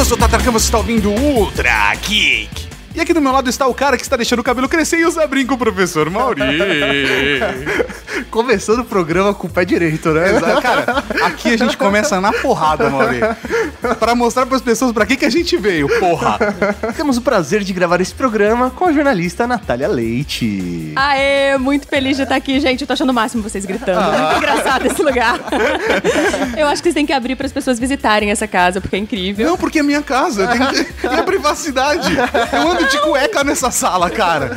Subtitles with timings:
[0.00, 2.69] Eu sou o Tatarkan, você está ouvindo Ultra Geek.
[2.94, 5.04] E aqui do meu lado está o cara que está deixando o cabelo crescer e
[5.04, 6.40] usa brinco, o professor Mauri.
[8.30, 10.36] Começando o programa com o pé direito, né?
[10.36, 13.20] Exato, cara, aqui a gente começa na porrada, Mauri.
[13.98, 16.38] Pra mostrar pras pessoas pra que, que a gente veio, porra.
[16.96, 20.92] Temos o prazer de gravar esse programa com a jornalista Natália Leite.
[20.96, 22.82] Aê, muito feliz de estar aqui, gente.
[22.82, 24.00] Eu tô achando o máximo vocês gritando.
[24.00, 25.38] Muito engraçado esse lugar.
[26.56, 28.98] Eu acho que vocês têm que abrir para as pessoas visitarem essa casa, porque é
[28.98, 29.46] incrível.
[29.46, 31.06] Não, porque é minha casa, tem que...
[31.06, 32.12] é privacidade.
[32.52, 34.50] Eu ando de cueca nessa sala, cara.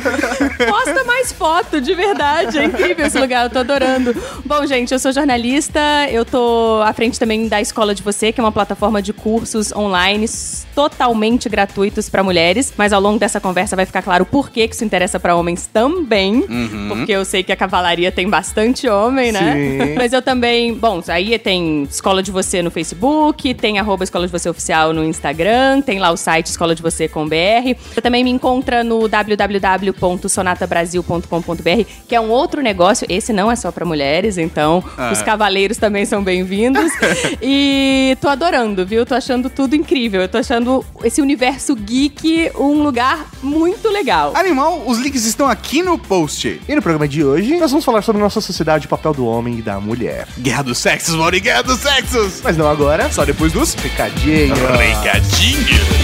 [0.68, 2.58] Posta mais foto, de verdade.
[2.58, 4.14] É incrível esse lugar, eu tô adorando.
[4.44, 8.40] Bom, gente, eu sou jornalista, eu tô à frente também da Escola de Você, que
[8.40, 10.26] é uma plataforma de cursos online
[10.74, 14.84] totalmente gratuitos para mulheres, mas ao longo dessa conversa vai ficar claro por que isso
[14.84, 16.86] interessa para homens também, uhum.
[16.88, 19.54] porque eu sei que a cavalaria tem bastante homem, né?
[19.54, 19.94] Sim.
[19.94, 24.32] Mas eu também, bom, aí tem Escola de Você no Facebook, tem arroba Escola de
[24.32, 27.74] Você Oficial no Instagram, tem lá o site escola de você com BR.
[27.92, 33.72] Você também me encontra no www.sonatabrasil.com.br, que é um outro negócio, esse não é só
[33.72, 35.10] para mulheres, então ah.
[35.12, 36.92] os cavaleiros também são bem-vindos.
[37.42, 39.06] e tô adorando, viu?
[39.06, 40.20] Tô achando tudo incrível.
[40.20, 44.32] Eu tô achando esse universo geek um lugar muito legal.
[44.36, 46.60] Animal, os links estão aqui no post.
[46.68, 49.58] E no programa de hoje, nós vamos falar sobre nossa sociedade, o papel do homem
[49.58, 50.28] e da mulher.
[50.38, 52.40] Guerra dos sexos, Mauri, guerra dos sexos!
[52.42, 54.58] Mas não agora, só depois dos recadinhos.
[54.58, 56.03] Recadinhos.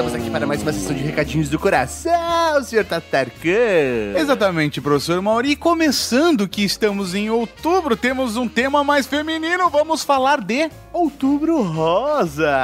[0.41, 4.17] Para mais uma sessão de recadinhos do coração, senhor Tatarkan.
[4.17, 5.55] Exatamente, professor Mauri.
[5.55, 9.69] Começando que estamos em outubro, temos um tema mais feminino.
[9.69, 12.57] Vamos falar de Outubro Rosa.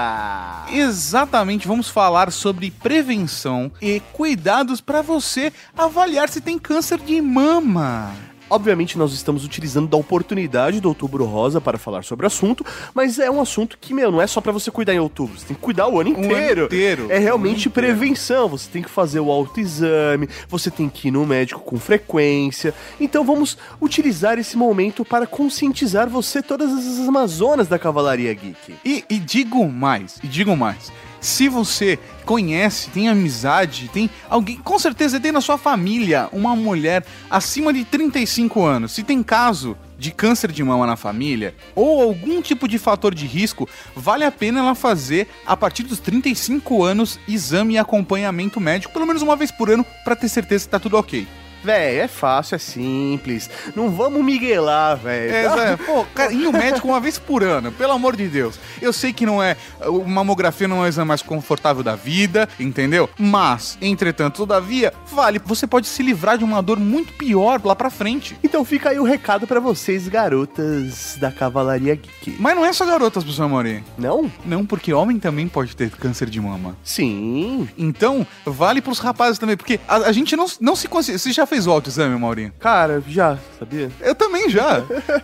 [0.71, 8.11] Exatamente, vamos falar sobre prevenção e cuidados para você avaliar se tem câncer de mama.
[8.49, 13.19] Obviamente, nós estamos utilizando da oportunidade do Outubro Rosa para falar sobre o assunto, mas
[13.19, 15.55] é um assunto que, meu, não é só para você cuidar em outubro, você tem
[15.55, 16.33] que cuidar o ano inteiro.
[16.33, 17.07] O ano inteiro.
[17.09, 21.59] É realmente prevenção, você tem que fazer o autoexame, você tem que ir no médico
[21.61, 22.73] com frequência.
[22.99, 28.75] Então vamos utilizar esse momento para conscientizar você todas as Amazonas da Cavalaria Geek.
[28.85, 30.91] E, e digo mais, e digo mais.
[31.19, 37.05] Se você conhece, tem amizade, tem alguém, com certeza tem na sua família uma mulher
[37.29, 38.91] acima de 35 anos.
[38.91, 43.25] Se tem caso de câncer de mama na família ou algum tipo de fator de
[43.25, 48.93] risco, vale a pena ela fazer a partir dos 35 anos exame e acompanhamento médico
[48.93, 51.27] pelo menos uma vez por ano para ter certeza que tá tudo ok.
[51.63, 53.49] Véi, é fácil, é simples.
[53.75, 55.33] Não vamos miguelar, velho.
[55.33, 58.59] É, pô, cara, ir no médico uma vez por ano, pelo amor de Deus.
[58.81, 59.57] Eu sei que não é.
[60.05, 63.09] Mamografia não é o exame mais confortável da vida, entendeu?
[63.17, 65.39] Mas, entretanto, todavia, vale.
[65.45, 68.37] Você pode se livrar de uma dor muito pior lá pra frente.
[68.43, 72.37] Então fica aí o recado para vocês, garotas da Cavalaria Geek.
[72.39, 73.83] Mas não é só garotas, professor Amorim.
[73.97, 74.31] Não?
[74.45, 76.77] Não, porque homem também pode ter câncer de mama.
[76.83, 77.67] Sim.
[77.77, 81.17] Então, vale pros rapazes também, porque a, a gente não, não se consegue.
[81.17, 82.53] Você já fez o autoexame, Maurinho?
[82.59, 83.89] Cara, já, sabia?
[84.01, 84.81] Eu também já.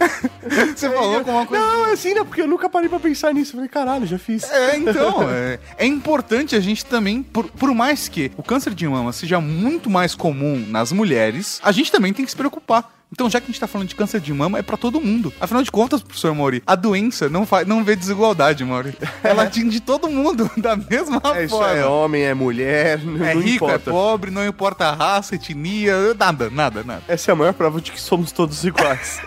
[0.76, 1.64] Você falou com uma coisa.
[1.64, 2.24] Não, é assim, né?
[2.24, 3.52] Porque eu nunca parei pra pensar nisso.
[3.52, 4.44] Eu falei, caralho, já fiz.
[4.50, 5.24] É, então.
[5.30, 9.40] é, é importante a gente também, por, por mais que o câncer de mama seja
[9.40, 13.03] muito mais comum nas mulheres, a gente também tem que se preocupar.
[13.14, 15.32] Então, já que a gente tá falando de câncer de mama, é para todo mundo.
[15.40, 18.98] Afinal de contas, professor Mori, a doença não, faz, não vê desigualdade, Mori.
[19.24, 21.44] Ela atinge todo mundo da mesma é, forma.
[21.44, 23.90] Isso é homem, é mulher, não, é não rico, importa.
[23.90, 27.04] é pobre, não importa a raça, etnia, nada, nada, nada.
[27.08, 29.22] Essa é a maior prova de que somos todos iguais.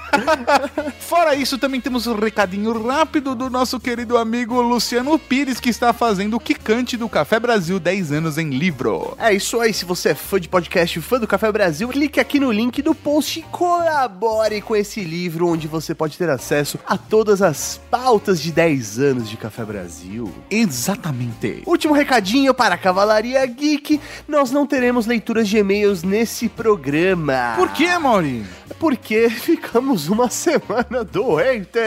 [0.99, 5.93] Fora isso, também temos um recadinho rápido do nosso querido amigo Luciano Pires, que está
[5.93, 9.17] fazendo o Quicante do Café Brasil 10 anos em livro.
[9.17, 12.41] É isso aí, se você é fã de podcast, fã do Café Brasil, clique aqui
[12.41, 13.43] no link do post e
[13.77, 18.99] colabore com esse livro onde você pode ter acesso a todas as pautas de 10
[18.99, 20.33] anos de Café Brasil.
[20.51, 21.63] Exatamente.
[21.67, 27.53] Último recadinho para a Cavalaria Geek: nós não teremos leituras de e-mails nesse programa.
[27.57, 28.47] Por que, Maurinho?
[28.79, 31.79] Porque ficamos uma semana doente.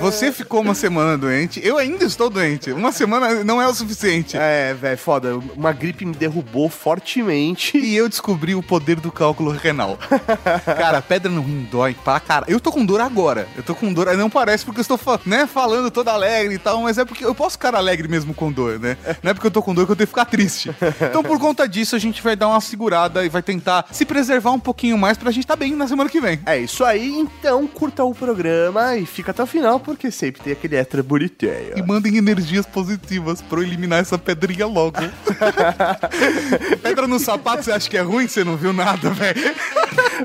[0.00, 2.72] Você ficou uma semana doente, eu ainda estou doente.
[2.72, 4.36] Uma semana não é o suficiente.
[4.36, 5.36] É, velho, foda.
[5.36, 7.78] Uma gripe me derrubou fortemente.
[7.78, 9.98] E eu descobri o poder do cálculo renal.
[10.64, 12.46] cara, pedra no rim dói pra cara.
[12.48, 13.48] Eu tô com dor agora.
[13.56, 14.14] Eu tô com dor.
[14.16, 17.34] Não parece porque eu estou né, falando toda alegre e tal, mas é porque eu
[17.34, 18.96] posso ficar alegre mesmo com dor, né?
[19.22, 20.74] Não é porque eu tô com dor que eu tenho que ficar triste.
[21.00, 24.52] Então, por conta disso, a gente vai dar uma segurada e vai tentar se preservar
[24.52, 26.40] um pouquinho mais pra gente tá bem na semana semana que vem.
[26.46, 30.52] É isso aí, então curta o programa e fica até o final, porque sempre tem
[30.52, 31.52] aquele extra bonitinho.
[31.76, 34.96] E mandem energias positivas pra eu eliminar essa pedrinha logo.
[36.82, 38.28] Pedra no sapato, você acha que é ruim?
[38.28, 39.54] Você não viu nada, velho.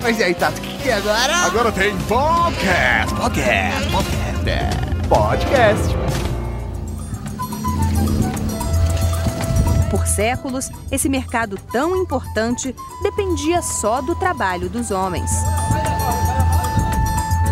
[0.02, 1.36] Mas e aí, Tato, o que, que é agora?
[1.38, 5.08] Agora tem podcast, podcast, podcast.
[5.08, 6.29] Podcast.
[9.90, 15.32] Por séculos, esse mercado tão importante dependia só do trabalho dos homens.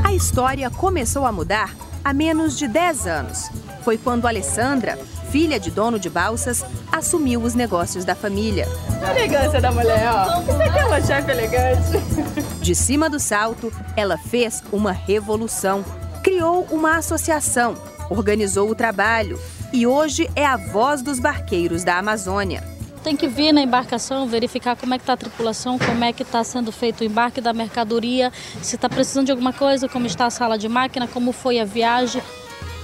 [0.03, 3.49] A história começou a mudar há menos de 10 anos.
[3.83, 4.97] Foi quando Alessandra,
[5.31, 8.67] filha de dono de balsas, assumiu os negócios da família.
[9.01, 10.41] A elegância da mulher, ó.
[10.41, 12.61] Isso aqui é uma chefe elegante.
[12.61, 15.83] De cima do salto, ela fez uma revolução.
[16.23, 17.75] Criou uma associação,
[18.09, 19.39] organizou o trabalho
[19.71, 22.63] e hoje é a voz dos barqueiros da Amazônia.
[23.03, 26.23] Tem que vir na embarcação, verificar como é que está a tripulação, como é que
[26.23, 28.31] está sendo feito o embarque da mercadoria,
[28.61, 31.65] se está precisando de alguma coisa, como está a sala de máquina, como foi a
[31.65, 32.21] viagem.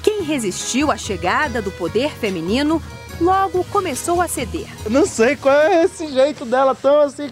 [0.01, 2.81] Quem resistiu à chegada do poder feminino
[3.19, 4.67] logo começou a ceder.
[4.85, 7.29] Eu não sei qual é esse jeito dela tão assim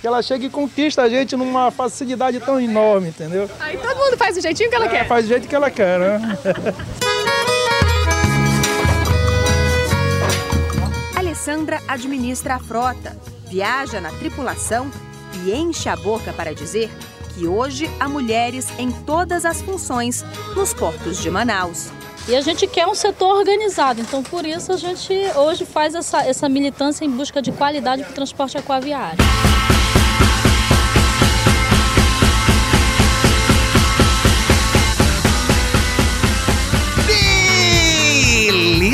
[0.00, 3.48] que ela chega e conquista a gente numa facilidade tão enorme, entendeu?
[3.60, 5.98] Aí todo mundo faz o jeitinho que ela Ela faz do jeito que ela quer,
[6.00, 6.38] né?
[11.86, 13.16] Administra a frota,
[13.48, 14.90] viaja na tripulação
[15.44, 16.90] e enche a boca para dizer
[17.34, 20.24] que hoje há mulheres em todas as funções
[20.54, 21.90] nos portos de Manaus.
[22.28, 26.22] E a gente quer um setor organizado, então por isso a gente hoje faz essa,
[26.22, 29.18] essa militância em busca de qualidade para o transporte aquaviário.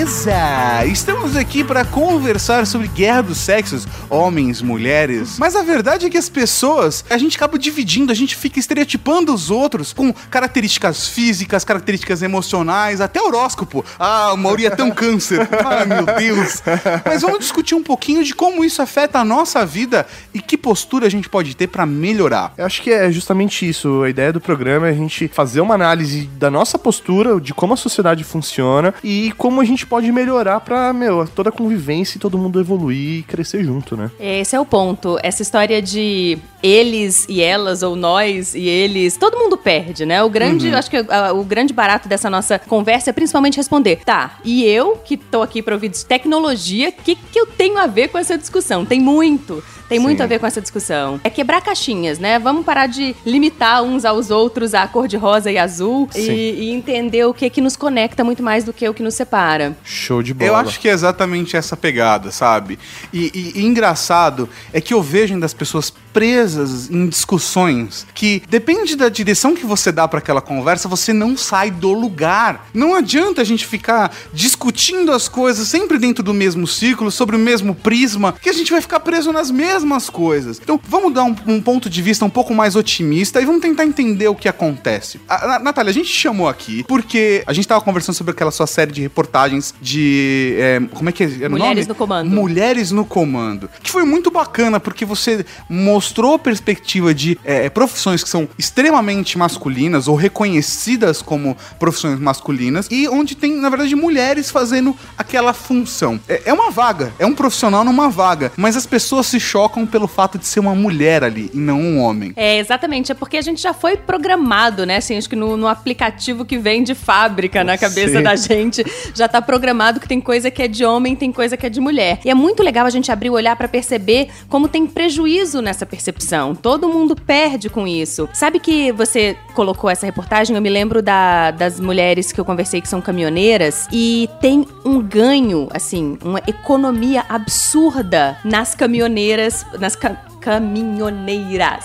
[0.08, 0.86] Beleza!
[0.86, 5.38] Estamos aqui para conversar sobre guerra dos sexos, homens, mulheres.
[5.38, 9.34] Mas a verdade é que as pessoas, a gente acaba dividindo, a gente fica estereotipando
[9.34, 13.84] os outros com características físicas, características emocionais, até horóscopo.
[13.98, 15.46] Ah, o Mauri é tão câncer.
[15.52, 16.62] Ah, meu Deus.
[17.04, 21.06] Mas vamos discutir um pouquinho de como isso afeta a nossa vida e que postura
[21.06, 22.54] a gente pode ter para melhorar.
[22.56, 24.02] Eu acho que é justamente isso.
[24.02, 27.74] A ideia do programa é a gente fazer uma análise da nossa postura, de como
[27.74, 32.20] a sociedade funciona e como a gente pode melhorar pra, meu, toda a convivência e
[32.20, 34.08] todo mundo evoluir e crescer junto, né?
[34.20, 35.18] Esse é o ponto.
[35.24, 40.22] Essa história de eles e elas, ou nós e eles, todo mundo perde, né?
[40.22, 44.38] O grande, acho que ah, o grande barato dessa nossa conversa é principalmente responder, tá,
[44.44, 47.86] e eu que tô aqui pra ouvir de tecnologia, o que, que eu tenho a
[47.88, 48.84] ver com essa discussão?
[48.84, 49.62] Tem muito.
[49.88, 50.24] Tem muito Sim.
[50.24, 51.20] a ver com essa discussão.
[51.24, 52.38] É quebrar caixinhas, né?
[52.38, 56.70] Vamos parar de limitar uns aos outros a cor de rosa e azul e, e
[56.70, 59.76] entender o que que nos conecta muito mais do que o que nos separa.
[59.84, 60.50] Show de bola.
[60.50, 62.78] Eu acho que é exatamente essa pegada, sabe?
[63.12, 68.42] E, e- e engraçado é que eu vejo ainda as pessoas presas em discussões que
[68.50, 72.66] depende da direção que você dá para aquela conversa, você não sai do lugar.
[72.74, 77.38] Não adianta a gente ficar discutindo as coisas sempre dentro do mesmo círculo, sobre o
[77.38, 80.58] mesmo prisma, que a gente vai ficar preso nas mesmas coisas.
[80.60, 83.84] Então, vamos dar um, um ponto de vista um pouco mais otimista e vamos tentar
[83.84, 85.20] entender o que acontece.
[85.28, 88.50] A, Na- Natália, a gente te chamou aqui porque a gente tava conversando sobre aquela
[88.50, 90.56] sua série de reportagens de.
[90.58, 91.88] é, como é que era o Mulheres nome?
[91.88, 92.30] no Comando.
[92.30, 93.70] Mulheres no Comando.
[93.82, 99.38] Que foi muito bacana porque você mostrou a perspectiva de é, profissões que são extremamente
[99.38, 106.20] masculinas ou reconhecidas como profissões masculinas e onde tem, na verdade, mulheres fazendo aquela função.
[106.28, 110.08] É, é uma vaga, é um profissional numa vaga, mas as pessoas se chocam pelo
[110.08, 112.32] fato de ser uma mulher ali e não um homem.
[112.36, 113.12] É, exatamente.
[113.12, 114.96] É porque a gente já foi programado, né?
[114.96, 118.84] Assim, acho que no, no aplicativo que vem de fábrica na cabeça da gente,
[119.14, 121.80] já tá programado que tem coisa que é de homem, tem coisa que é de
[121.80, 122.20] mulher.
[122.24, 125.86] E é muito legal a gente abrir o olhar pra perceber como tem prejuízo nessa
[125.88, 126.54] percepção.
[126.54, 128.28] Todo mundo perde com isso.
[128.32, 130.54] Sabe que você colocou essa reportagem?
[130.54, 135.00] Eu me lembro da- das mulheres que eu conversei que são caminhoneiras e tem um
[135.00, 140.16] ganho, assim, uma economia absurda nas caminhoneiras, nas ca-
[140.48, 141.84] caminhoneiras.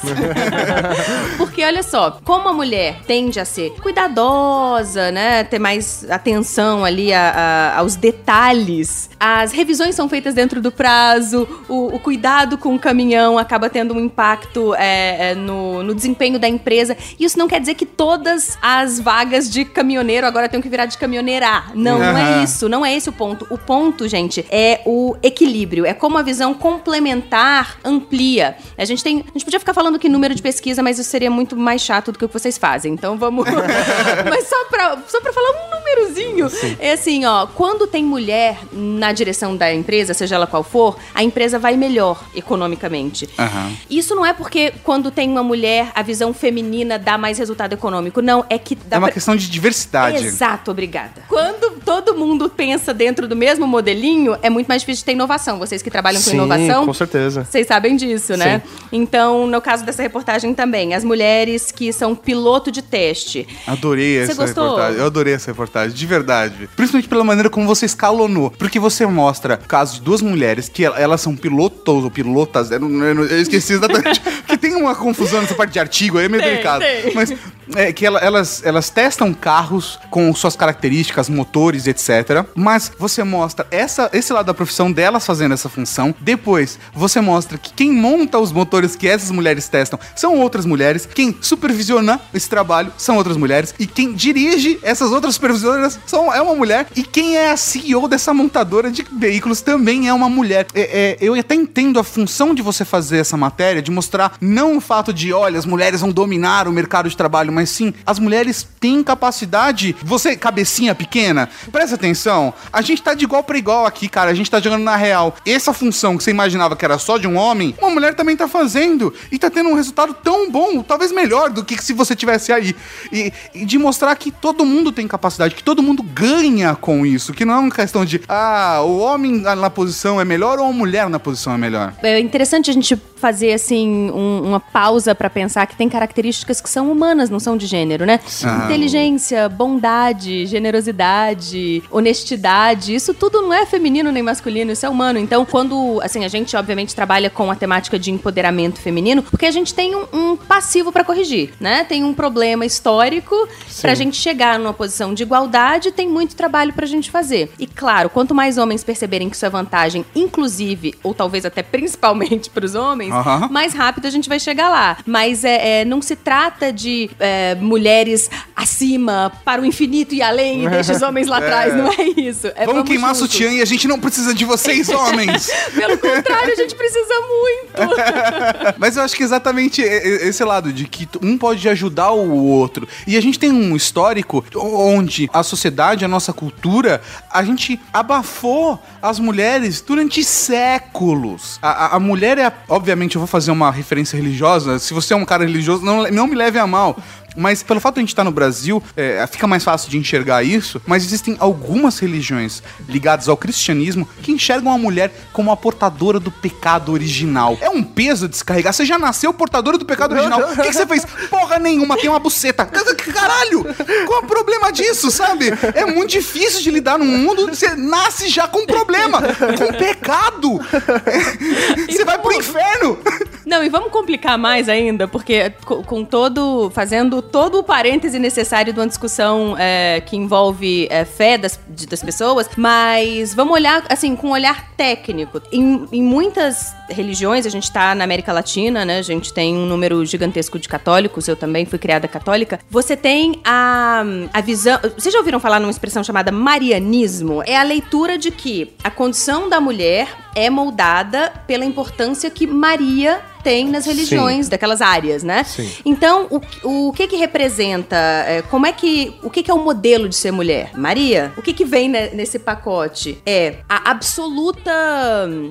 [1.38, 7.14] Porque olha só, como a mulher tende a ser cuidadosa, né, ter mais atenção ali
[7.14, 12.74] a- a- aos detalhes, as revisões são feitas dentro do prazo, o, o cuidado com
[12.76, 16.96] o caminhão acaba tendo um impacto é, é, no, no desempenho da empresa.
[17.20, 20.98] Isso não quer dizer que todas as vagas de caminhoneiro agora tenham que virar de
[20.98, 21.64] caminhoneira.
[21.76, 22.70] Não, não é isso.
[22.70, 23.46] Não é esse o ponto.
[23.50, 25.86] O ponto, gente, é o equilíbrio.
[25.86, 28.53] É como a visão complementar amplia.
[28.78, 29.20] A gente tem.
[29.28, 32.12] A gente podia ficar falando que número de pesquisa, mas isso seria muito mais chato
[32.12, 32.94] do que o que vocês fazem.
[32.94, 33.46] Então vamos.
[34.30, 36.48] mas só pra, só pra falar um númerozinho.
[36.80, 41.24] É assim, ó, quando tem mulher na direção da empresa, seja ela qual for, a
[41.24, 43.30] empresa vai melhor economicamente.
[43.38, 43.72] Aham.
[43.90, 48.22] Isso não é porque quando tem uma mulher, a visão feminina dá mais resultado econômico.
[48.22, 50.18] Não, é que dá É uma pra- questão de diversidade.
[50.26, 51.24] Exato, obrigada.
[51.28, 55.58] Quando todo mundo pensa dentro do mesmo modelinho, é muito mais difícil de ter inovação.
[55.60, 56.86] Vocês que trabalham com Sim, inovação.
[56.86, 57.44] com certeza.
[57.50, 58.62] Vocês sabem disso, né?
[58.92, 63.48] Então, no caso dessa reportagem também, as mulheres que são piloto de teste.
[63.66, 64.64] Adorei Você essa gostou?
[64.66, 65.00] reportagem.
[65.00, 66.70] Eu adorei essa reportagem, de verdade.
[66.76, 68.52] Principalmente pela maneira como você escalonou.
[68.52, 72.70] Porque você mostra o caso de duas mulheres que el- elas são pilotos ou pilotas.
[72.72, 74.22] Eu, eu eu esqueci exatamente.
[74.48, 76.82] que tem uma confusão nessa parte de artigo aí, é meio Tem, delicado.
[76.84, 77.14] tem.
[77.14, 77.34] Mas
[77.76, 82.46] é que ela- elas, elas testam carros com suas características, motores, etc.
[82.56, 86.14] Mas você mostra essa, esse lado da profissão delas fazendo essa função.
[86.20, 91.08] Depois, você mostra que quem monta os motores que essas mulheres testam são outras mulheres.
[91.14, 93.74] Quem supervisiona esse trabalho são outras mulheres.
[93.80, 96.88] E quem dirige essas outras supervisoras são, é uma mulher.
[96.96, 100.66] E quem é a CEO dessa montadora de veículos também é uma mulher.
[100.74, 104.78] É- é, eu até entendo a função de você fazer essa matéria, de mostrar não
[104.78, 108.20] o fato de, olha, as mulheres vão dominar o mercado de trabalho, mas sim, as
[108.20, 109.96] mulheres têm capacidade.
[110.04, 112.54] Você, cabecinha pequena, presta atenção.
[112.72, 114.32] A gente tá de igual pra igual aqui, cara.
[114.32, 115.36] A gente tá jogando na real.
[115.46, 118.48] Essa função que você imaginava que era só de um homem, uma mulher também tá
[118.48, 119.14] fazendo.
[119.32, 122.76] E tá tendo um resultado tão bom, talvez melhor do que se você tivesse aí.
[123.12, 127.34] E, e de mostrar que todo mundo tem capacidade, que todo mundo ganha com isso.
[127.34, 130.72] Que não é uma questão de, ah, o homem na posição é melhor ou a
[130.72, 131.94] mulher na posição é melhor.
[132.04, 136.70] É interessante a gente fazer assim um- uma pausa pra pensar que tem características que
[136.70, 138.20] são humanas, não são de gênero, né?
[138.44, 138.64] Ah.
[138.66, 145.20] Inteligência, bondade, generosidade, honestidade, isso tudo não é feminino nem masculino, isso é humano.
[145.20, 149.52] Então, quando assim a gente obviamente trabalha com a temática de empoderamento feminino, porque a
[149.52, 151.84] gente tem um, um passivo pra corrigir, né?
[151.86, 153.36] Tem um problema histórico
[153.82, 157.52] pra gente chegar numa posição de igualdade, tem muito trabalho pra gente fazer.
[157.58, 162.50] E claro, quanto mais homens perceberem que isso é vantagem, inclusive ou talvez até principalmente
[162.52, 163.48] pros homens, Aham.
[163.50, 164.98] mais rápido a gente vai chegar lá.
[165.06, 170.66] Mas é, é, não se trata de é, mulheres acima para o infinito e além
[170.66, 171.74] e deixa os homens lá atrás.
[171.76, 172.48] Não é isso.
[172.56, 173.32] É vamos, queimar juntos.
[173.32, 175.50] sutiã e a gente não precisa de vocês, homens!
[175.74, 177.93] Pelo contrário, a gente precisa muito.
[178.78, 182.88] Mas eu acho que exatamente esse lado de que um pode ajudar o outro.
[183.08, 188.82] E a gente tem um histórico onde a sociedade, a nossa cultura, a gente abafou
[189.02, 191.60] as mulheres durante séculos.
[191.62, 194.80] A, a- a mulher é, obviamente, eu vou fazer uma referência religiosa.
[194.80, 196.98] Se você é um cara religioso, não, não me leve a mal.
[197.36, 200.44] Mas pelo fato de a gente estar no Brasil, é, fica mais fácil de enxergar
[200.44, 200.82] isso.
[200.86, 206.32] Mas existem algumas religiões ligadas ao cristianismo que enxergam a mulher como a portadora do
[206.32, 207.58] pecado original.
[207.62, 208.74] É um peso descarregar.
[208.74, 210.42] Você já nasceu portadora do pecado original.
[210.54, 211.06] O que, que você fez?
[211.30, 212.66] Porra nenhuma, tem uma buceta.
[213.14, 213.64] Caralho!
[214.06, 215.46] Qual é o problema disso, sabe?
[215.74, 220.60] É muito difícil de lidar num mundo onde você nasce já com problema, com pecado.
[221.90, 222.98] Você vai pro inferno.
[223.46, 226.70] Não, e vamos complicar mais ainda, porque co- com todo.
[226.74, 231.88] fazendo todo o parêntese necessário de uma discussão é, que envolve é, fé das, de-
[231.88, 235.42] das pessoas, mas vamos olhar, assim, com um olhar técnico.
[235.52, 239.00] Em, em muitas religiões, a gente tá na América Latina, né?
[239.00, 242.60] A gente tem um número gigantesco de católicos, eu também fui criada católica.
[242.70, 244.04] Você tem a,
[244.34, 244.80] a visão.
[244.98, 247.42] Vocês já ouviram falar numa expressão chamada marianismo?
[247.46, 253.22] É a leitura de que a condição da mulher é moldada pela importância que Maria
[253.44, 255.44] tem nas religiões daquelas áreas, né?
[255.44, 255.70] Sim.
[255.86, 256.28] Então,
[256.64, 257.96] o, o que que representa?
[258.28, 259.14] é, como é que.
[259.22, 260.72] O que que é o modelo de ser mulher?
[260.76, 261.32] Maria?
[261.38, 263.18] O que que vem ne- nesse pacote?
[263.26, 264.72] É a absoluta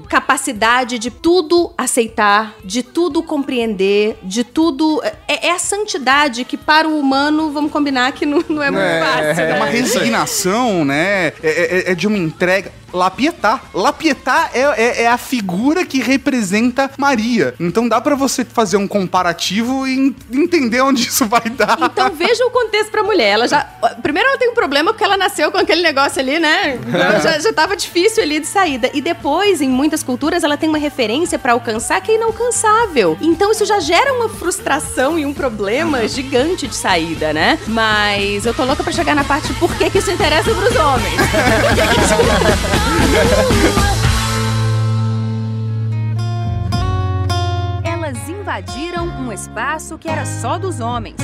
[0.09, 5.03] capacidade de tudo aceitar, de tudo compreender, de tudo.
[5.29, 8.85] É, é a santidade que para o humano, vamos combinar que não, não é muito
[8.85, 9.43] fácil.
[9.43, 9.55] É né?
[9.57, 11.29] uma resignação, né?
[11.29, 12.73] É, é- é de uma entrega.
[12.93, 13.61] Lapietá.
[13.75, 17.55] Lapietá é, é- é a figura que representa Maria.
[17.59, 21.79] Então dá pra você fazer um comparativo e en- entender onde isso vai dar.
[21.81, 23.31] Então veja o contexto pra mulher.
[23.33, 23.61] Ela já.
[24.03, 26.79] Primeiro ela tem um problema porque ela nasceu com aquele negócio ali, né?
[26.87, 28.91] Então já, já tava difícil ali de saída.
[28.93, 33.17] E depois, em muitas culturas, ela tem uma referência pra alcançar que é inalcançável.
[33.21, 37.59] Então isso já gera uma frustração e um problema gigante de saída, né?
[37.67, 40.77] Mas eu tô louca pra chegar na parte de por que, que isso interessa pros
[40.77, 41.13] homens.
[47.85, 51.17] Elas invadiram um espaço que era só dos homens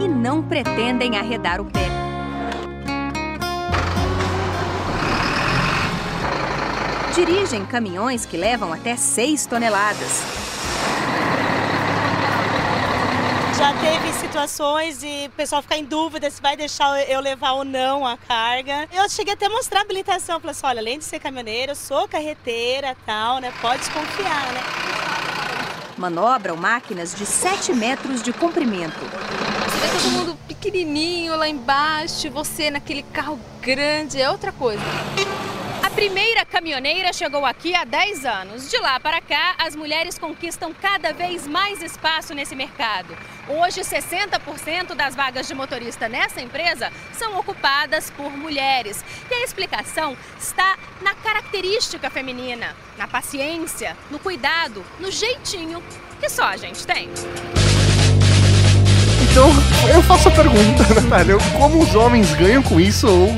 [0.00, 1.86] e não pretendem arredar o pé.
[7.14, 10.35] Dirigem caminhões que levam até 6 toneladas.
[13.66, 17.64] Já teve situações de o pessoal ficar em dúvida se vai deixar eu levar ou
[17.64, 18.88] não a carga.
[18.92, 20.38] Eu cheguei até a mostrar a habilitação.
[20.38, 23.52] Falei assim, olha, além de ser caminhoneira, eu sou carreteira tal, né?
[23.60, 24.60] Pode desconfiar, né?
[25.98, 29.00] Manobram máquinas de 7 metros de comprimento.
[29.00, 34.80] Você vê todo mundo pequenininho lá embaixo, você naquele carro grande, é outra coisa.
[35.96, 38.70] Primeira caminhoneira chegou aqui há 10 anos.
[38.70, 43.16] De lá para cá, as mulheres conquistam cada vez mais espaço nesse mercado.
[43.48, 49.02] Hoje, 60% das vagas de motorista nessa empresa são ocupadas por mulheres.
[49.30, 55.82] E a explicação está na característica feminina, na paciência, no cuidado, no jeitinho
[56.20, 57.08] que só a gente tem.
[59.30, 59.48] Então,
[59.92, 63.28] eu faço a pergunta, Natália, como os homens ganham com isso ou,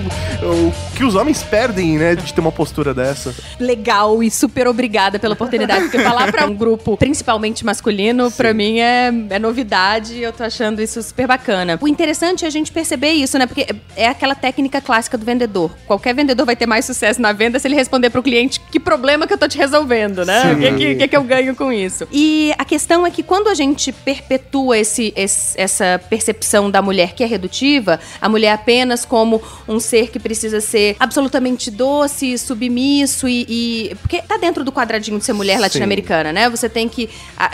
[0.48, 3.32] ou que os homens perdem, né, de ter uma postura dessa?
[3.60, 8.80] Legal e super obrigada pela oportunidade, porque falar pra um grupo principalmente masculino, pra mim
[8.80, 11.78] é, é novidade e eu tô achando isso super bacana.
[11.80, 13.66] O interessante é a gente perceber isso, né, porque
[13.96, 15.70] é aquela técnica clássica do vendedor.
[15.86, 19.26] Qualquer vendedor vai ter mais sucesso na venda se ele responder pro cliente que problema
[19.26, 20.52] que eu tô te resolvendo, né?
[20.52, 22.08] O que, que, que que eu ganho com isso?
[22.10, 26.27] E a questão é que quando a gente perpetua esse, esse- essa percepção
[26.70, 31.70] da mulher que é redutiva, a mulher apenas como um ser que precisa ser absolutamente
[31.70, 36.48] doce, submisso e, e- porque tá dentro do quadradinho de ser mulher latino-americana, né?
[36.50, 37.08] Você tem que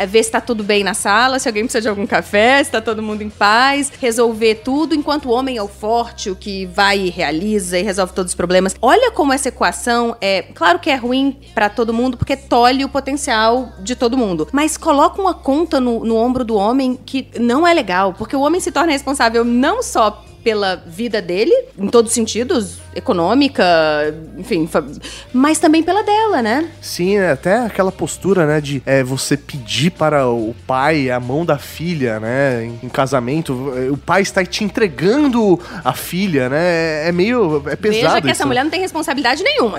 [0.08, 2.80] ver se tá tudo bem na sala, se alguém precisa de algum café, se tá
[2.80, 6.98] todo mundo em paz, resolver tudo, enquanto o homem é o forte, o que vai
[7.00, 8.74] e realiza e resolve todos os problemas.
[8.80, 12.88] Olha como essa equação é, claro que é ruim pra todo mundo, porque tolhe o
[12.88, 17.66] potencial de todo mundo, mas coloca uma conta no, no ombro do homem que não
[17.66, 22.10] é legal, porque o homem se torna responsável não só pela vida dele, em todos
[22.10, 23.64] os sentidos, econômica,
[24.36, 24.68] enfim,
[25.32, 26.68] mas também pela dela, né?
[26.80, 31.44] Sim, é até aquela postura, né, de é, você pedir para o pai a mão
[31.44, 33.52] da filha, né, em, em casamento,
[33.90, 38.32] o pai está te entregando a filha, né, é meio, é pesado Veja que essa
[38.32, 38.42] isso.
[38.42, 38.46] É.
[38.46, 39.78] mulher não tem responsabilidade nenhuma.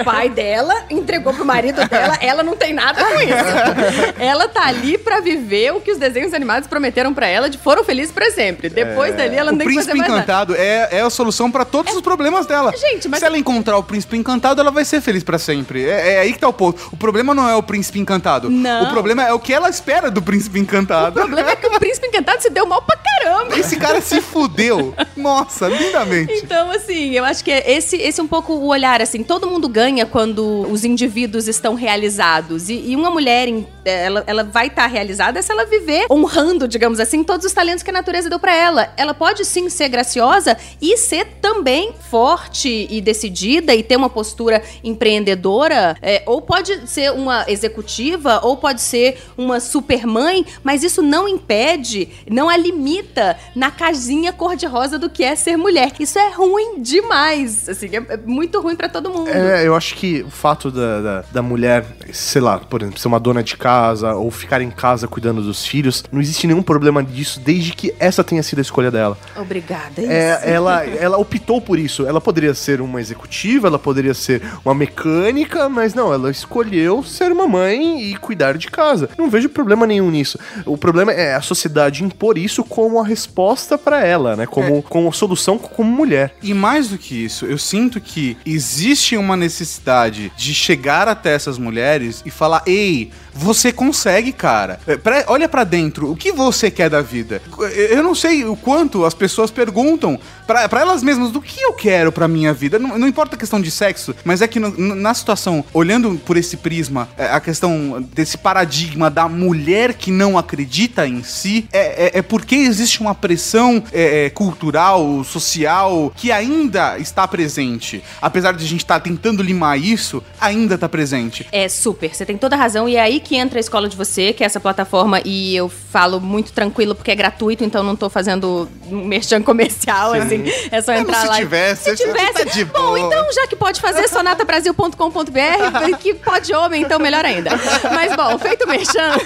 [0.00, 4.14] O pai dela entregou pro marido dela, ela não tem nada com isso.
[4.18, 7.84] ela tá ali pra viver o que os desenhos animados prometeram pra ela de foram
[7.84, 8.68] felizes pra sempre.
[8.68, 10.22] Depois dali ela não o tem que príncipe fazer mais nada.
[10.22, 12.53] encantado é, é a solução pra todos os problemas dela.
[12.76, 15.84] Gente, mas- Se ela encontrar o príncipe encantado, ela vai ser feliz pra sempre.
[15.88, 16.88] É, é aí que tá o ponto.
[16.92, 18.50] O problema não é o príncipe encantado.
[18.50, 18.84] Não.
[18.84, 21.18] O problema é o que ela espera do príncipe encantado.
[21.20, 23.58] O problema é que o príncipe encantado se deu mal pra caramba.
[23.58, 24.94] Esse cara se fudeu.
[25.16, 26.32] Nossa, lindamente.
[26.34, 29.46] Então, assim, eu acho que é esse, esse é um pouco o olhar, assim, todo
[29.46, 32.68] mundo ganha quando os indivíduos estão realizados.
[32.68, 33.48] E, e uma mulher,
[33.84, 37.90] ela, ela vai estar realizada se ela viver honrando, digamos assim, todos os talentos que
[37.90, 38.92] a natureza deu pra ela.
[38.96, 42.43] Ela pode sim ser graciosa e ser também forte
[42.90, 48.80] e decidida e ter uma postura empreendedora, é, ou pode ser uma executiva, ou pode
[48.80, 55.22] ser uma supermãe, mas isso não impede, não a limita na casinha cor-de-rosa do que
[55.22, 55.92] é ser mulher.
[55.98, 57.68] Isso é ruim demais.
[57.68, 59.28] Assim, é, é muito ruim pra todo mundo.
[59.28, 63.08] É, eu acho que o fato da, da, da mulher, sei lá, por exemplo, ser
[63.08, 67.02] uma dona de casa ou ficar em casa cuidando dos filhos, não existe nenhum problema
[67.02, 69.16] disso desde que essa tenha sido a escolha dela.
[69.36, 70.02] Obrigada.
[70.02, 72.06] É, ela, ela optou por isso.
[72.06, 77.30] Ela poderia ser uma executiva, ela poderia ser uma mecânica, mas não, ela escolheu ser
[77.30, 79.08] uma mãe e cuidar de casa.
[79.16, 80.36] Não vejo problema nenhum nisso.
[80.66, 84.46] O problema é a sociedade impor isso como a resposta pra ela, né?
[84.46, 86.34] Como, como solução como mulher.
[86.42, 91.56] E mais do que isso, eu sinto que existe uma necessidade de chegar até essas
[91.56, 94.78] mulheres e falar: ei, você consegue, cara.
[94.86, 97.42] É, olha pra dentro, o que você quer da vida?
[97.88, 102.12] Eu não sei o quanto as pessoas perguntam pra elas mesmas do que eu quero
[102.12, 102.78] pra minha vida.
[102.78, 106.36] Não, não importa a questão de sexo, mas é que no- na situação, olhando por
[106.36, 112.06] esse prisma, é, a questão desse paradigma da mulher que não acredita em si, é,
[112.16, 118.02] é- é porque existe uma pressão é, é, cultural, social, que ainda está presente.
[118.20, 121.46] Apesar de a gente estar tentando limar isso, ainda está presente.
[121.52, 122.88] É super, você tem toda a razão.
[122.88, 125.68] E é aí que entra a escola de você, que é essa plataforma, e eu
[125.68, 130.18] falo muito tranquilo porque é gratuito, então não tô fazendo um merchan comercial, Sim.
[130.20, 130.44] assim.
[130.70, 131.36] É só Mas entrar se lá.
[131.36, 132.32] e- tivesse, se tivesse.
[132.32, 137.50] tá de Bom, então já que pode fazer sonatabrasil.com.br, que pode homem, então melhor ainda.
[137.92, 139.16] Mas bom, feito o merchan.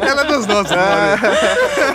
[0.00, 0.76] Ela é das nossas,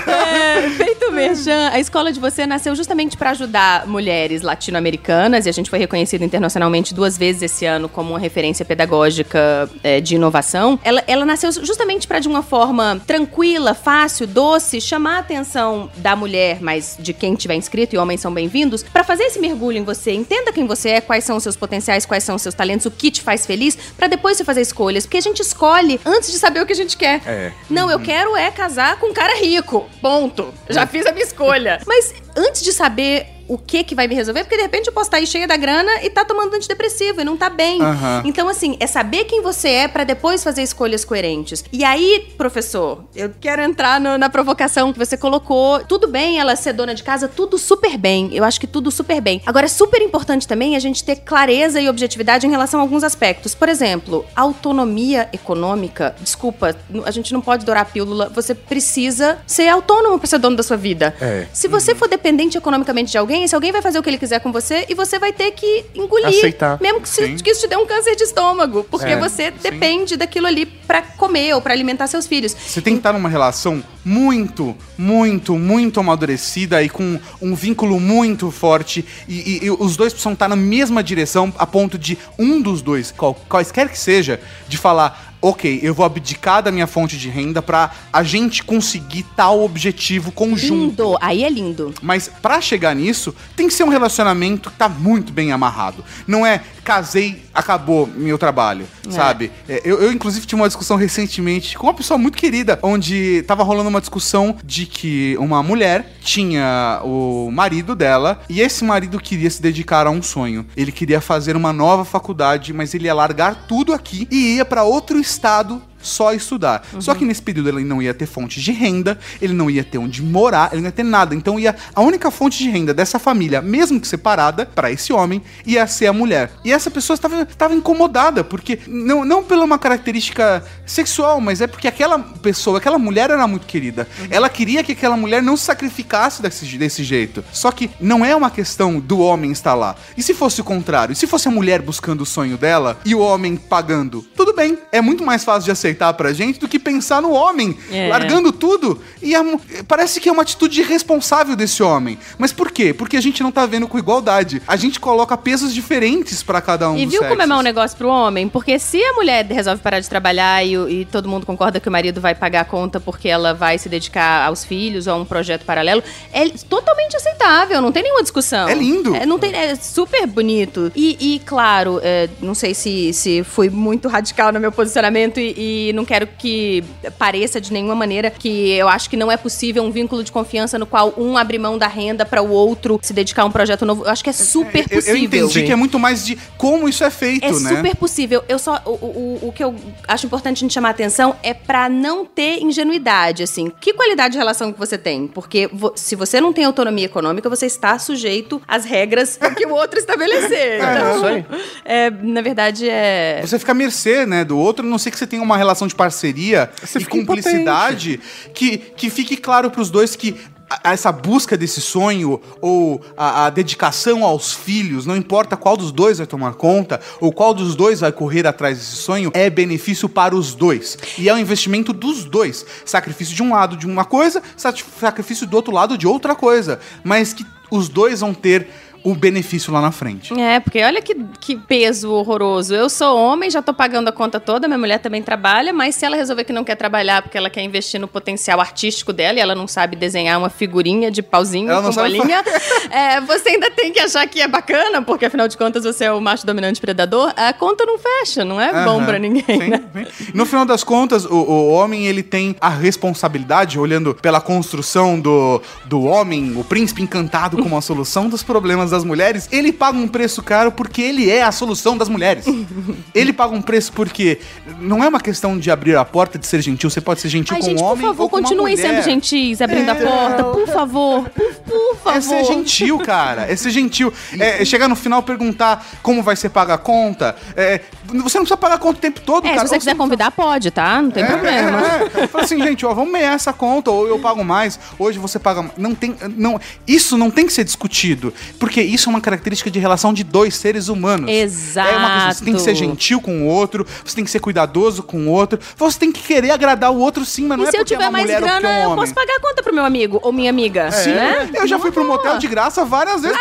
[0.07, 5.49] É, feito o merchan, a escola de você nasceu justamente para ajudar mulheres latino-americanas e
[5.49, 10.15] a gente foi reconhecido internacionalmente duas vezes esse ano como uma referência pedagógica é, de
[10.15, 10.79] inovação.
[10.83, 16.15] Ela, ela nasceu justamente para de uma forma tranquila, fácil, doce, chamar a atenção da
[16.15, 19.83] mulher, mas de quem tiver inscrito e homens são bem-vindos, para fazer esse mergulho em
[19.83, 22.86] você, Entenda quem você é, quais são os seus potenciais, quais são os seus talentos,
[22.86, 25.05] o que te faz feliz, pra depois você fazer escolhas.
[25.05, 27.21] Porque a gente escolhe antes de saber o que a gente quer.
[27.25, 27.51] É.
[27.69, 29.89] Não, eu quero é casar com um cara rico.
[29.99, 30.53] Ponto.
[30.69, 31.81] Já fiz a minha escolha.
[31.88, 35.07] Mas antes de saber o que que vai me resolver, porque de repente eu posso
[35.07, 37.81] estar aí cheia da grana e tá tomando antidepressivo e não tá bem.
[37.81, 38.21] Aham.
[38.25, 41.63] Então, assim, é saber quem você é pra depois fazer escolhas coerentes.
[41.71, 45.79] E aí, professor, eu quero entrar no- na provocação que você colocou.
[45.85, 48.29] Tudo bem ela ser dona de casa, tudo super bem.
[48.31, 49.41] Eu acho que tudo super bem.
[49.45, 53.03] Agora, é super importante também a gente ter clareza e objetividade em relação a alguns
[53.03, 53.53] aspectos.
[53.53, 56.15] Por exemplo, autonomia econômica.
[56.21, 58.29] Desculpa, a gente não pode dourar a pílula.
[58.33, 61.13] Você precisa ser autônomo pra ser dono da sua vida.
[61.19, 61.47] É.
[61.51, 64.39] Se você for dependente economicamente de alguém, esse alguém vai fazer o que ele quiser
[64.39, 66.27] com você e você vai ter que engolir.
[66.27, 66.80] Aceitar.
[66.82, 68.84] Mesmo que, se- que isso te dê um câncer de estômago.
[68.89, 72.54] Porque É, você depende daquilo ali pra comer ou pra alimentar seus filhos.
[72.54, 78.51] Você tem que estar numa relação muito, muito, muito amadurecida e com um vínculo muito
[78.51, 79.06] forte.
[79.27, 82.82] E, e- e os dois precisam estar na mesma direção, a ponto de um dos
[82.82, 85.30] dois, qual, quaisquer que seja, de falar.
[85.41, 90.32] Ok, eu vou abdicar da minha fonte de renda pra a gente conseguir tal objetivo
[90.32, 90.73] conjunto.
[90.73, 91.17] Lindo.
[91.19, 91.93] Aí é lindo.
[91.99, 96.06] Mas pra chegar nisso, tem que ser um relacionamento que tá muito bem amarrado.
[96.27, 99.51] Não é casei, acabou meu trabalho, sabe?
[99.67, 103.63] É, eu, eu, inclusive, tive uma discussão recentemente com uma pessoa muito querida, onde tava
[103.63, 109.49] rolando uma discussão de que uma mulher tinha o marido dela e esse marido queria
[109.49, 110.65] se dedicar a um sonho.
[110.75, 114.83] Ele queria fazer uma nova faculdade, mas ele ia largar tudo aqui e ia pra
[114.83, 116.85] outro estado só estudar.
[116.99, 119.97] Só que nesse período ele não ia ter fonte de renda, ele não ia ter
[119.97, 121.35] onde morar, ele não ia ter nada.
[121.35, 125.41] Então ia a única fonte de renda dessa família, mesmo que separada, para esse homem,
[125.65, 126.51] ia ser a mulher.
[126.63, 131.67] E essa pessoa estava, estava incomodada, porque não, não pela uma característica sexual, mas é
[131.67, 134.07] porque aquela pessoa, aquela mulher era muito querida.
[134.29, 137.43] Ela queria que aquela mulher não se sacrificasse desse, desse jeito.
[137.51, 139.95] Só que não é uma questão do homem estar lá.
[140.17, 141.13] E se fosse o contrário?
[141.13, 144.25] E se fosse a mulher buscando o sonho dela e o homem pagando?
[144.35, 147.77] Tudo bem, é muito mais fácil de aceitar pra gente do que pensar no homem,
[147.91, 148.08] É.
[148.08, 148.99] largando tudo.
[149.21, 149.43] E a
[149.88, 152.17] parece que é uma atitude irresponsável desse homem.
[152.38, 152.93] Mas por quê?
[152.93, 154.62] Porque a gente não tá vendo com igualdade.
[154.67, 157.49] A gente coloca pesos diferentes pra cada um E viu como é sexos.
[157.49, 158.47] mau negócio pro homem?
[158.47, 161.91] Porque se a mulher resolve parar de trabalhar e, e todo mundo concorda que o
[161.91, 165.25] marido vai pagar a conta porque ela vai se dedicar aos filhos ou a um
[165.25, 168.67] projeto paralelo, é totalmente aceitável, não tem nenhuma discussão.
[168.69, 169.15] É lindo.
[169.15, 170.91] É, não tem, é super bonito.
[170.95, 175.54] E, e, claro, é, não sei se, se fui muito radical no meu posicionamento e,
[175.58, 176.83] e não quero que
[177.17, 180.77] pareça de nenhuma maneira que eu acho que não é possível um vínculo de confiança
[180.79, 183.85] no qual um abre mão da renda para o outro se dedicar a um projeto
[183.85, 184.03] novo.
[184.05, 185.17] Eu acho que é super Eu, eu possível.
[185.45, 187.75] entendi que é muito mais de como isso é feito, É né?
[187.75, 188.43] super possível.
[188.47, 188.81] Eu só.
[188.85, 189.75] O, o, o que eu
[190.07, 193.71] acho importante a gente chamar a atenção é pra não ter ingenuidade, assim.
[193.79, 195.27] Que qualidade de relação que você tem?
[195.27, 199.71] Porque vo- se você não tem autonomia econômica, você está sujeito às regras que o
[199.73, 200.77] outro estabelecer.
[200.77, 201.45] então, isso aí.
[201.85, 203.41] é, na verdade, é.
[203.45, 205.70] Você fica à mercê, né, do outro, a não ser que você tenha uma relação
[205.88, 208.19] de parceria Você e cumplicidade
[208.53, 210.36] que, que fique claro pros dois que
[210.84, 216.19] essa busca desse sonho ou a, a dedicação aos filhos, não importa qual dos dois
[216.19, 220.36] vai tomar conta ou qual dos dois vai correr atrás desse sonho, é benefício para
[220.36, 220.97] os dois.
[221.17, 222.65] E é um investimento dos dois.
[222.86, 226.79] Sacrifício de um lado de uma coisa, sacrifício do outro lado de outra coisa.
[227.03, 228.67] Mas que os dois vão ter
[229.03, 230.33] o benefício lá na frente.
[230.39, 232.73] É, porque olha que, que peso horroroso.
[232.73, 236.05] Eu sou homem, já tô pagando a conta toda, minha mulher também trabalha, mas se
[236.05, 239.41] ela resolver que não quer trabalhar porque ela quer investir no potencial artístico dela e
[239.41, 242.43] ela não sabe desenhar uma figurinha de pauzinho Ela com bolinha,
[242.91, 246.11] é, você ainda tem que achar que é bacana, porque afinal de contas você é
[246.11, 247.33] o macho dominante predador.
[247.35, 249.83] A conta não fecha, não é bom pra ninguém, sim, né?
[249.93, 250.31] sim.
[250.33, 255.61] No final das contas, o, o homem ele tem a responsabilidade, olhando pela construção do,
[255.85, 260.08] do homem, o príncipe encantado como a solução dos problemas das mulheres, ele paga um
[260.08, 262.45] preço caro porque ele é a solução das mulheres.
[263.13, 264.39] ele paga um preço porque
[264.80, 267.56] não é uma questão de abrir a porta, de ser gentil, você pode ser gentil
[267.56, 270.43] Ai, com gente, um por homem favor, ou com continuem sendo gentis, abrindo a porta,
[270.43, 272.17] por favor, por, por favor.
[272.17, 273.51] É ser gentil, cara.
[273.51, 274.13] É ser gentil.
[274.39, 277.36] É, é chegar no final perguntar como vai ser pagar a conta.
[277.56, 279.62] É, você não precisa pagar a conta o tempo todo, É, cara.
[279.62, 281.01] se você Ou quiser convidar, pode, tá?
[281.01, 281.82] Não tem problema.
[281.82, 282.27] É, é.
[282.27, 285.62] Fala assim, gente, ó, vamos mear essa conta, ou eu pago mais, hoje você paga
[285.62, 285.77] mais.
[285.77, 286.15] Não tem.
[286.36, 288.34] Não, isso não tem que ser discutido.
[288.60, 291.29] Porque isso é uma característica de relação de dois seres humanos.
[291.29, 291.89] Exato.
[291.89, 294.39] É uma questão, você tem que ser gentil com o outro, você tem que ser
[294.39, 297.67] cuidadoso com o outro, você tem que querer agradar o outro sim, mas não E
[297.67, 298.89] é se eu porque é tiver uma mais mulher ou porque grana, é um eu
[298.91, 298.99] homem.
[299.03, 301.49] posso pagar a conta pro meu amigo ou minha amiga, Sim, né?
[301.53, 303.37] eu já fui pro motel de graça várias vezes.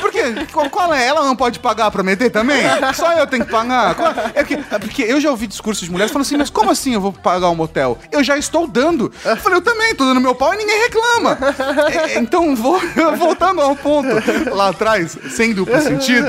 [0.00, 0.22] Porque
[0.70, 1.06] qual, é?
[1.06, 2.62] Ela não pode pagar pra meter também?
[2.94, 3.94] Só eu tenho que pagar?
[4.34, 6.94] É porque, é porque eu já ouvi discursos de mulheres falando assim, mas como assim
[6.94, 7.98] eu vou pagar um motel?
[8.10, 9.12] Eu já estou dando.
[9.24, 11.38] Eu falei, eu também, tô dando meu pau e ninguém reclama.
[11.92, 12.80] É, então, vou-
[13.18, 14.08] voltando ao o ponto
[14.54, 16.26] lá atrás, sem duplo sentido.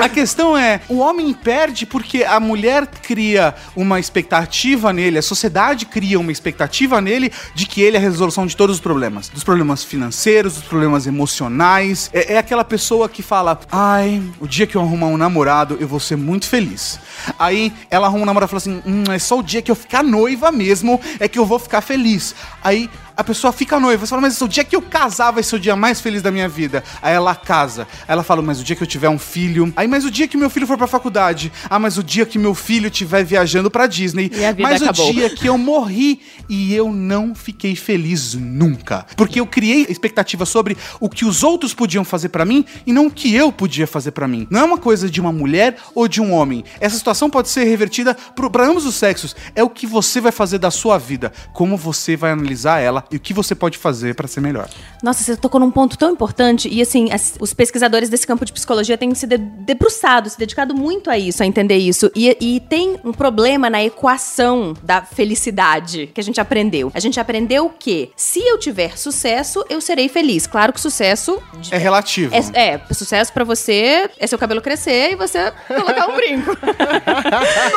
[0.00, 5.86] A questão é, o homem perde porque a mulher cria uma expectativa nele, a sociedade
[5.86, 9.28] cria uma expectativa nele de que ele é a resolução de todos os problemas.
[9.28, 12.10] Dos problemas financeiros, dos problemas emocionais.
[12.12, 15.88] É, é aquela pessoa que fala, ai, o dia que eu arrumar um namorado, eu
[15.88, 16.98] vou ser muito feliz.
[17.38, 19.74] Aí ela arruma um namorado e fala assim, hum, é só o dia que eu
[19.74, 22.34] ficar noiva mesmo, é que eu vou ficar feliz.
[22.62, 24.04] Aí a pessoa fica noiva.
[24.04, 26.30] Você fala, mas o dia que eu casar vai ser o dia mais feliz da
[26.30, 26.63] minha vida.
[27.02, 27.82] Aí ela casa.
[28.00, 29.72] Aí ela fala, mas o dia que eu tiver um filho.
[29.76, 31.52] Aí, mas o dia que meu filho for pra faculdade.
[31.68, 34.30] Ah, mas o dia que meu filho estiver viajando pra Disney.
[34.34, 35.10] E a vida mas acabou.
[35.10, 39.06] o dia que eu morri e eu não fiquei feliz nunca.
[39.16, 43.06] Porque eu criei expectativa sobre o que os outros podiam fazer pra mim e não
[43.06, 44.46] o que eu podia fazer pra mim.
[44.50, 46.64] Não é uma coisa de uma mulher ou de um homem.
[46.80, 49.34] Essa situação pode ser revertida pro- pra ambos os sexos.
[49.54, 53.16] É o que você vai fazer da sua vida, como você vai analisar ela e
[53.16, 54.68] o que você pode fazer pra ser melhor.
[55.02, 56.53] Nossa, você tocou num ponto tão importante.
[56.64, 60.74] E assim, as- os pesquisadores desse campo de psicologia têm se de- debruçado, se dedicado
[60.74, 62.10] muito a isso, a entender isso.
[62.14, 66.90] E, e tem um problema na equação da felicidade que a gente aprendeu.
[66.94, 70.46] A gente aprendeu que se eu tiver sucesso, eu serei feliz.
[70.46, 71.42] Claro que sucesso.
[71.70, 72.34] É relativo.
[72.34, 76.56] É, é, sucesso pra você é seu cabelo crescer e você colocar um brinco.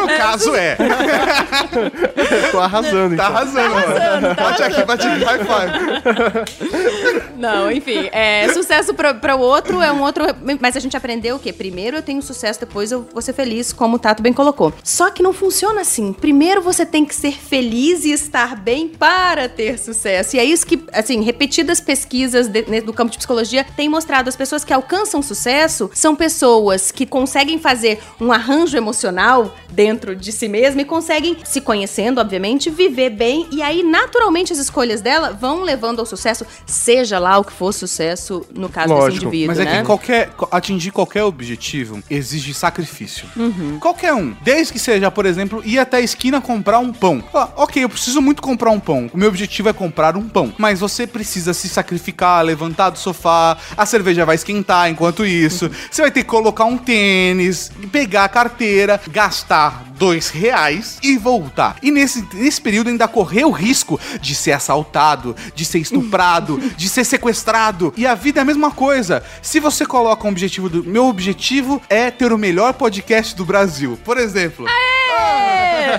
[0.02, 0.78] No caso é.
[2.52, 3.36] Tô arrasando, Tá então.
[3.36, 4.36] arrasando, mano.
[4.36, 7.32] Bate aqui, bate aqui, high five.
[7.38, 10.26] Não, enfim, é, sucesso pra o outro é um outro.
[10.60, 11.54] Mas a gente aprendeu o quê?
[11.54, 14.74] Primeiro eu tenho sucesso, depois eu vou ser feliz, como o Tato bem colocou.
[14.84, 16.12] Só que não funciona assim.
[16.12, 20.36] Primeiro você tem que ser feliz e estar bem para ter sucesso.
[20.36, 24.28] E é isso que, assim, repetidas pesquisas de- ne- do campo de psicologia têm mostrado.
[24.30, 30.32] As pessoas que alcançam sucesso são pessoas que conseguem fazer um arranjo emocional dentro de
[30.32, 33.48] si mesma e conseguem, se conhecendo, obviamente, viver bem.
[33.52, 37.72] E aí, naturalmente, as escolhas dela vão levando ao sucesso, seja lá o que for
[37.74, 39.80] sucesso no caso desse Lógico, indivíduo, Mas é né?
[39.80, 43.28] que qualquer, atingir qualquer objetivo exige sacrifício.
[43.36, 43.78] Uhum.
[43.80, 44.36] Qualquer um.
[44.42, 47.24] Desde que seja, por exemplo, ir até a esquina comprar um pão.
[47.34, 49.10] Ah, ok, eu preciso muito comprar um pão.
[49.14, 50.54] O meu objetivo é comprar um pão.
[50.58, 55.70] Mas você precisa se sacrificar, levantar do sofá, a cerveja vai esquentar enquanto isso.
[55.90, 61.78] Você vai ter que colocar um tênis, pegar a carteira, gastar dois reais e voltar.
[61.82, 66.88] E nesse, nesse período ainda correr o risco de ser assaltado, de ser estuprado, de
[66.88, 67.94] ser sequestrado.
[67.98, 69.24] E a vida é a mesma coisa.
[69.42, 70.84] Se você coloca um objetivo do.
[70.84, 73.98] Meu objetivo é ter o melhor podcast do Brasil.
[74.04, 74.66] Por exemplo.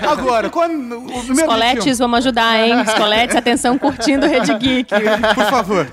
[0.08, 1.00] Agora, qual é o meu
[1.98, 2.80] vamos ajudar, hein?
[2.87, 4.90] Escoletes, atenção, curtindo Rede Geek.
[5.34, 5.88] Por favor.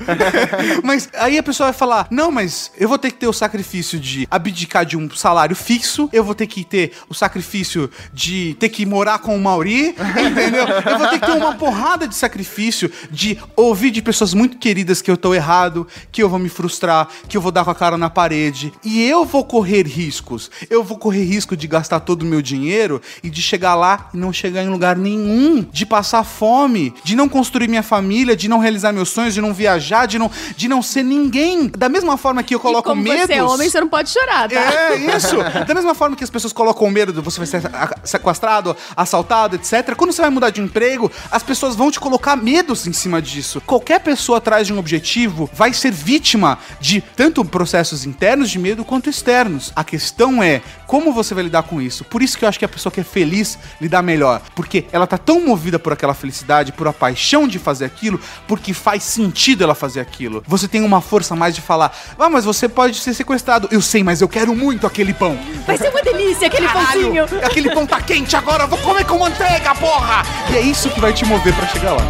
[0.84, 4.00] mas aí a pessoa vai falar: não, mas eu vou ter que ter o sacrifício
[4.00, 8.70] de abdicar de um salário fixo, eu vou ter que ter o sacrifício de ter
[8.70, 10.66] que morar com o Mauri, entendeu?
[10.68, 15.02] Eu vou ter que ter uma porrada de sacrifício de ouvir de pessoas muito queridas
[15.02, 17.76] que eu tô errado, que eu vou me frustrar, que eu vou dar com a
[17.76, 18.74] cara na parede.
[18.84, 20.50] E eu vou correr riscos.
[20.70, 24.18] Eu vou correr risco de gastar todo o meu dinheiro e de chegar lá e
[24.18, 28.60] não chegar em lugar nenhum, de passar fome, de não construir minha família, de não
[28.60, 31.68] realizar meus sonhos, de não viajar, de não, de não ser ninguém.
[31.68, 33.28] Da mesma forma que eu coloco medos.
[33.28, 34.56] você é homem, você não pode chorar, tá?
[34.56, 35.36] É, isso.
[35.68, 37.70] Da mesma forma que as pessoas colocam medo você vai ser
[38.04, 39.96] sequestrado, assaltado, etc.
[39.96, 43.62] Quando você vai mudar de emprego, as pessoas vão te colocar medos em cima disso.
[43.62, 48.86] Qualquer pessoa atrás de um objetivo vai ser vítima de tanto processos internos de medo
[48.86, 49.72] quanto externos.
[49.76, 52.04] A questão é como você vai lidar com isso.
[52.04, 55.08] Por isso que eu acho que a pessoa que é feliz lidar melhor, porque ela
[55.08, 59.64] tá tão movida por aquela felicidade, por a paixão de fazer aquilo, porque faz sentido
[59.64, 60.44] ela fazer aquilo.
[60.48, 63.68] Você tem uma força a mais de falar: "Ah, mas você pode ser sequestrado".
[63.72, 65.38] Eu sei, mas eu quero muito aquele pão.
[65.66, 67.26] Vai ser uma delícia aquele pãozinho.
[67.44, 70.24] Aquele pão tá quente agora, eu vou comer com manteiga, porra!
[70.52, 72.04] E é isso que vai te mover pra chegar lá.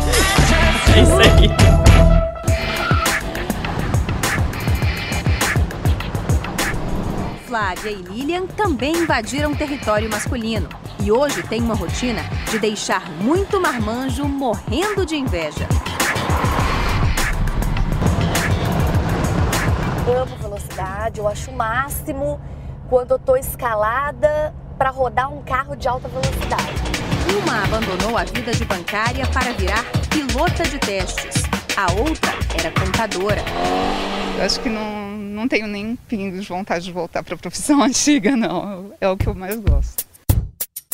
[0.96, 1.75] É isso aí.
[7.56, 10.68] Flávia e Lilian também invadiram território masculino
[11.02, 15.66] e hoje têm uma rotina de deixar muito marmanjo morrendo de inveja.
[20.06, 22.42] amo velocidade, eu acho o máximo
[22.90, 26.74] quando eu tô escalada para rodar um carro de alta velocidade.
[27.42, 31.44] Uma abandonou a vida de bancária para virar pilota de testes.
[31.78, 33.42] A outra era contadora.
[34.38, 35.05] Eu acho que não,
[35.36, 38.94] não tenho nem pingo de vontade de voltar para a profissão antiga, não.
[39.00, 40.06] É o que eu mais gosto.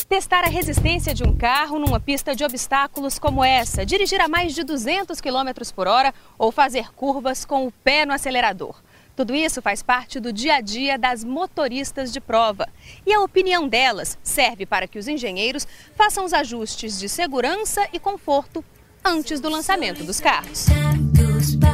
[0.08, 4.54] Testar a resistência de um carro numa pista de obstáculos como essa, dirigir a mais
[4.54, 8.74] de 200 km por hora ou fazer curvas com o pé no acelerador.
[9.16, 12.68] Tudo isso faz parte do dia a dia das motoristas de prova.
[13.06, 17.98] E a opinião delas serve para que os engenheiros façam os ajustes de segurança e
[17.98, 18.64] conforto
[19.04, 20.66] antes do lançamento dos carros.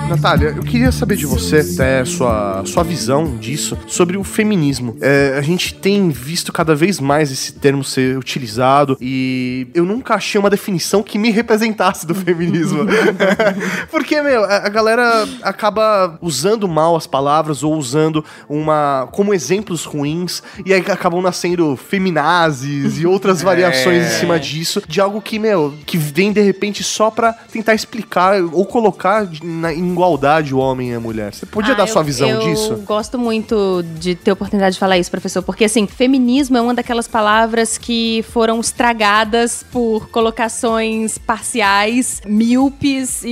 [0.09, 4.97] Natália, eu queria saber de você, até sua, sua visão disso, sobre o feminismo.
[5.01, 10.14] É, a gente tem visto cada vez mais esse termo ser utilizado e eu nunca
[10.14, 12.87] achei uma definição que me representasse do feminismo.
[13.91, 20.43] Porque, meu, a, galera acaba usando mal as palavras ou usando uma como exemplos ruins
[20.64, 25.75] e aí acabam nascendo feminazes e outras variações em cima disso, de algo que, meu,
[25.85, 30.91] que vem de repente só pra tentar explicar ou colocar de- na igualdade o homem
[30.91, 31.33] e a mulher.
[31.35, 32.77] Você podia Ah, dar eu- sua visão eu disso?
[32.87, 37.07] gosto muito de ter oportunidade de falar isso, professor, porque assim, feminismo é uma daquelas
[37.09, 43.29] palavras que foram estragadas por colocações parciais, míopes e,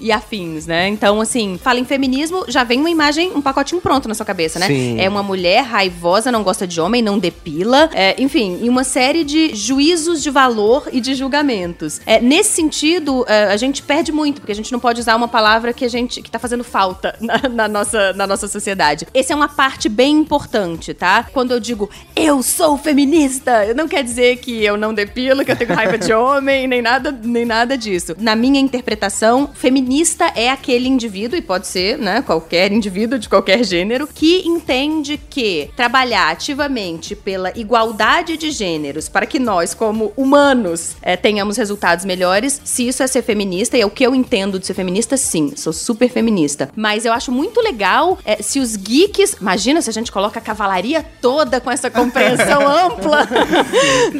[0.00, 0.88] e- e afins, né?
[0.88, 4.58] Então, assim, fala em feminismo, já vem uma imagem, um pacotinho pronto na sua cabeça,
[4.58, 4.66] né?
[4.66, 5.00] Sim.
[5.00, 9.24] É uma mulher raivosa, não gosta de homem, não depila, é, enfim, e uma série
[9.24, 12.00] de juízos de valor e de julgamentos.
[12.06, 15.28] É, nesse sentido, é, a gente perde muito, porque a gente não pode usar uma
[15.28, 19.06] palavra que a gente que tá fazendo falta na, na nossa, na nossa sociedade.
[19.14, 21.28] Essa é uma parte bem importante, tá?
[21.32, 25.56] Quando eu digo eu sou feminista, não quer dizer que eu não depilo, que eu
[25.56, 28.14] tenho raiva de homem, nem nada, nem nada disso.
[28.18, 33.64] Na minha interpretação, feminista é aquele indivíduo, e pode ser, né, qualquer indivíduo de qualquer
[33.64, 40.96] gênero, que entende que trabalhar ativamente pela igualdade de gêneros para que nós, como humanos,
[41.02, 44.58] eh, tenhamos resultados melhores, se isso é ser feminista, e é o que eu entendo
[44.58, 46.70] de ser feminista, sim, sou super feminista.
[46.76, 49.36] Mas eu acho muito legal eh, se os geeks.
[49.40, 53.26] Imagina se a gente coloca a cavalaria toda com essa compreensão ampla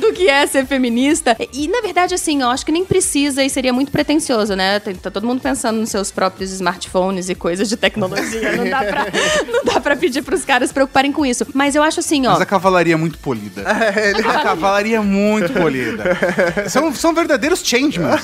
[0.00, 1.36] do que é ser feminista.
[1.52, 4.80] E, na verdade, assim, eu acho que nem precisa e seria muito pretencioso, né?
[4.80, 8.56] Tá, tá todo mundo pensando nos seus próprios smartphones e coisas de tecnologia.
[8.56, 9.06] Não dá pra,
[9.50, 11.46] não dá pra pedir pros caras se preocuparem com isso.
[11.54, 12.32] Mas eu acho assim, ó.
[12.32, 13.64] Mas a cavalaria é muito polida.
[14.24, 16.04] A cavalaria é muito polida.
[16.68, 18.20] São, são verdadeiros changemans.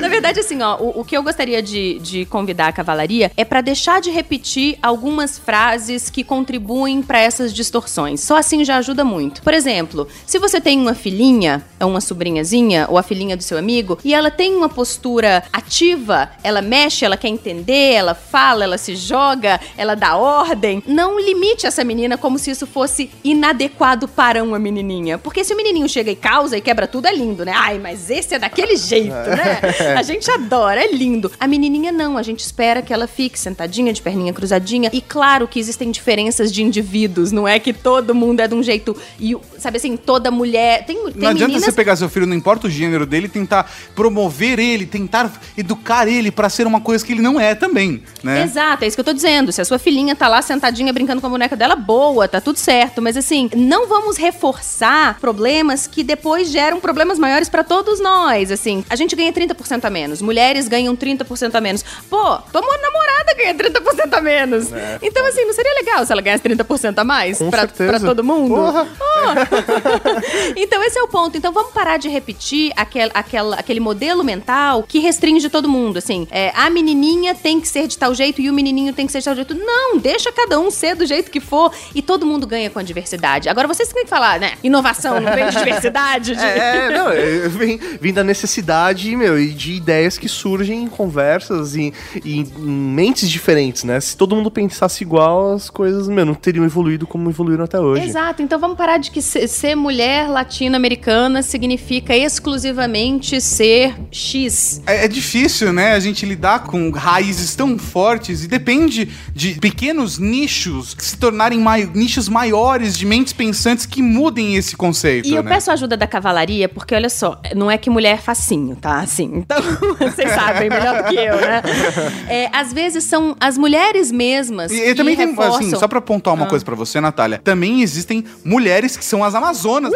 [0.00, 3.44] Na verdade, assim, ó, o, o que eu gostaria de, de convidar a cavalaria é
[3.44, 8.20] pra deixar de repetir algumas frases que contribuem pra essas distorções.
[8.20, 9.42] Só assim já ajuda muito.
[9.42, 13.98] Por exemplo, se você tem uma filhinha, uma sobrinhazinha, ou a filhinha do seu amigo,
[14.04, 18.96] e ela tem uma postura ativa, ela mexe, ela quer entender, ela fala, ela se
[18.96, 24.58] joga, ela dá ordem, não limite essa menina como se isso fosse inadequado para uma
[24.58, 25.18] menininha.
[25.18, 27.52] Porque se o menininho chega e causa e quebra tudo, é lindo, né?
[27.54, 29.60] Ai, mas esse é daquele jeito, né?
[30.08, 31.30] A gente adora, é lindo.
[31.38, 34.88] A menininha não, a gente espera que ela fique sentadinha, de perninha cruzadinha.
[34.90, 38.62] E claro que existem diferenças de indivíduos, não é que todo mundo é de um
[38.62, 38.96] jeito.
[39.20, 40.86] E, sabe assim, toda mulher.
[40.86, 43.70] Tem, tem Não adianta meninas você pegar seu filho, não importa o gênero dele, tentar
[43.94, 48.44] promover ele, tentar educar ele pra ser uma coisa que ele não é também, né?
[48.44, 49.52] Exato, é isso que eu tô dizendo.
[49.52, 52.58] Se a sua filhinha tá lá sentadinha brincando com a boneca dela, boa, tá tudo
[52.58, 53.02] certo.
[53.02, 58.50] Mas assim, não vamos reforçar problemas que depois geram problemas maiores pra todos nós.
[58.50, 61.84] Assim, a gente ganha 30% a menos, mulheres ganham 30% a menos.
[62.08, 64.72] Pô, tua namorada ganha 30% a menos.
[64.72, 67.90] É, então, assim, não seria legal se ela ganhasse 30% a mais Com pra, certeza.
[67.90, 68.54] pra todo mundo?
[68.54, 68.86] Porra.
[69.00, 70.54] Oh.
[70.56, 71.36] então, esse é o ponto.
[71.36, 75.98] Então, vamos parar de repetir aquel, aquela, aquele modelo mental que restringe todo mundo.
[75.98, 79.12] Assim, é, a menininha tem que ser de tal jeito e o menininho tem que
[79.12, 79.54] ser de tal jeito.
[79.54, 82.82] Não, deixa cada um ser do jeito que for e todo mundo ganha com a
[82.82, 83.48] diversidade.
[83.48, 84.52] Agora, vocês têm que falar, né?
[84.62, 86.34] Inovação não vem de diversidade?
[86.38, 86.44] De...
[86.44, 87.08] É, não,
[87.50, 92.44] vem, vem da necessidade, meu, e de ideias que surgem em conversas e, e em
[92.62, 93.98] mentes diferentes, né?
[94.00, 98.04] Se todo mundo pensasse igual, as coisas, meu, não teriam evoluído como evoluíram até hoje.
[98.04, 104.82] Exato, então vamos parar de que se- ser mulher latino-americana significa exclusivamente ser X.
[104.86, 110.18] É, é difícil, né, a gente lidar com raízes tão fortes e depende de pequenos
[110.18, 115.42] nichos se tornarem mai- nichos maiores de mentes pensantes que mudem esse conceito, E eu
[115.42, 115.50] né?
[115.50, 118.98] peço ajuda da cavalaria, porque olha só, não é que mulher é facinho, tá?
[119.00, 119.56] Assim, então,
[119.98, 121.62] vocês sabem melhor do que eu, né?
[122.28, 125.56] É, às vezes são as mulheres mesmas E, e também tem, reforçam...
[125.56, 126.48] assim, só pra pontuar uma Ah.
[126.48, 129.92] coisa pra você, Natália, também existem mulheres que são as Amazonas.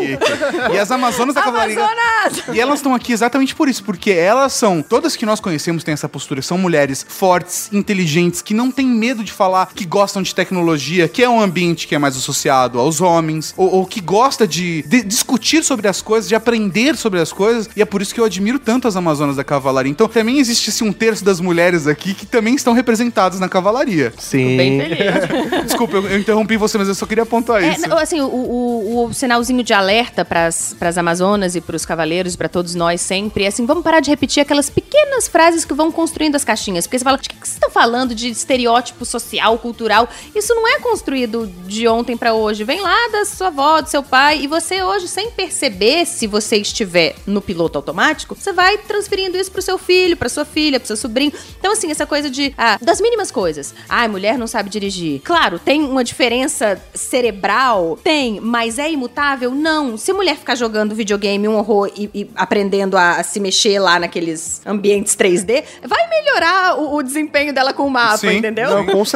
[0.00, 1.76] E, e as Amazonas da Cavalaria.
[1.78, 2.42] Amazonas!
[2.56, 5.92] E elas estão aqui exatamente por isso, porque elas são, todas que nós conhecemos têm
[5.94, 10.34] essa postura, são mulheres fortes, inteligentes, que não têm medo de falar que gostam de
[10.34, 14.46] tecnologia, que é um ambiente que é mais associado aos homens, ou, ou que gosta
[14.46, 18.12] de, de discutir sobre as coisas, de aprender sobre as coisas, e é por isso
[18.14, 19.90] que eu admiro tanto as Amazonas da Cavalaria.
[19.90, 24.12] Então também existe assim, um terço das mulheres aqui que também estão representadas na Cavalaria.
[24.18, 24.56] Sim.
[24.56, 25.64] Bem feliz.
[25.66, 27.88] Desculpa, eu, eu interrompi você, mas eu só queria apontar É, isso.
[27.88, 32.48] não, assim, o, o, o sinalzinho de alerta pras, pras Amazonas e pros cavaleiros, pra
[32.48, 36.34] todos nós sempre, é assim, vamos parar de repetir aquelas pequenas frases que vão construindo
[36.36, 36.86] as caixinhas.
[36.86, 40.08] Porque você fala, de que que vocês estão falando de estereótipo social, cultural?
[40.34, 42.64] Isso não é construído de ontem pra hoje.
[42.64, 46.56] Vem lá da sua avó, do seu pai, e você hoje, sem perceber, se você
[46.56, 50.86] estiver no piloto automático, você vai transferindo isso pro seu filho, pra sua filha, pro
[50.86, 51.32] seu sobrinho.
[51.58, 53.74] Então, assim, essa coisa de, ah, das mínimas coisas.
[53.88, 55.20] Ah, mulher não sabe dirigir.
[55.24, 57.98] Claro, tem uma diferença cerebral?
[58.02, 59.50] Tem, mas é imutável?
[59.50, 59.96] Não.
[59.96, 64.60] Se mulher ficar jogando videogame um horror e, e aprendendo a, se mexer lá naqueles
[64.66, 68.68] ambientes 3D, vai melhorar o, o desempenho dela com o mapa, entendeu?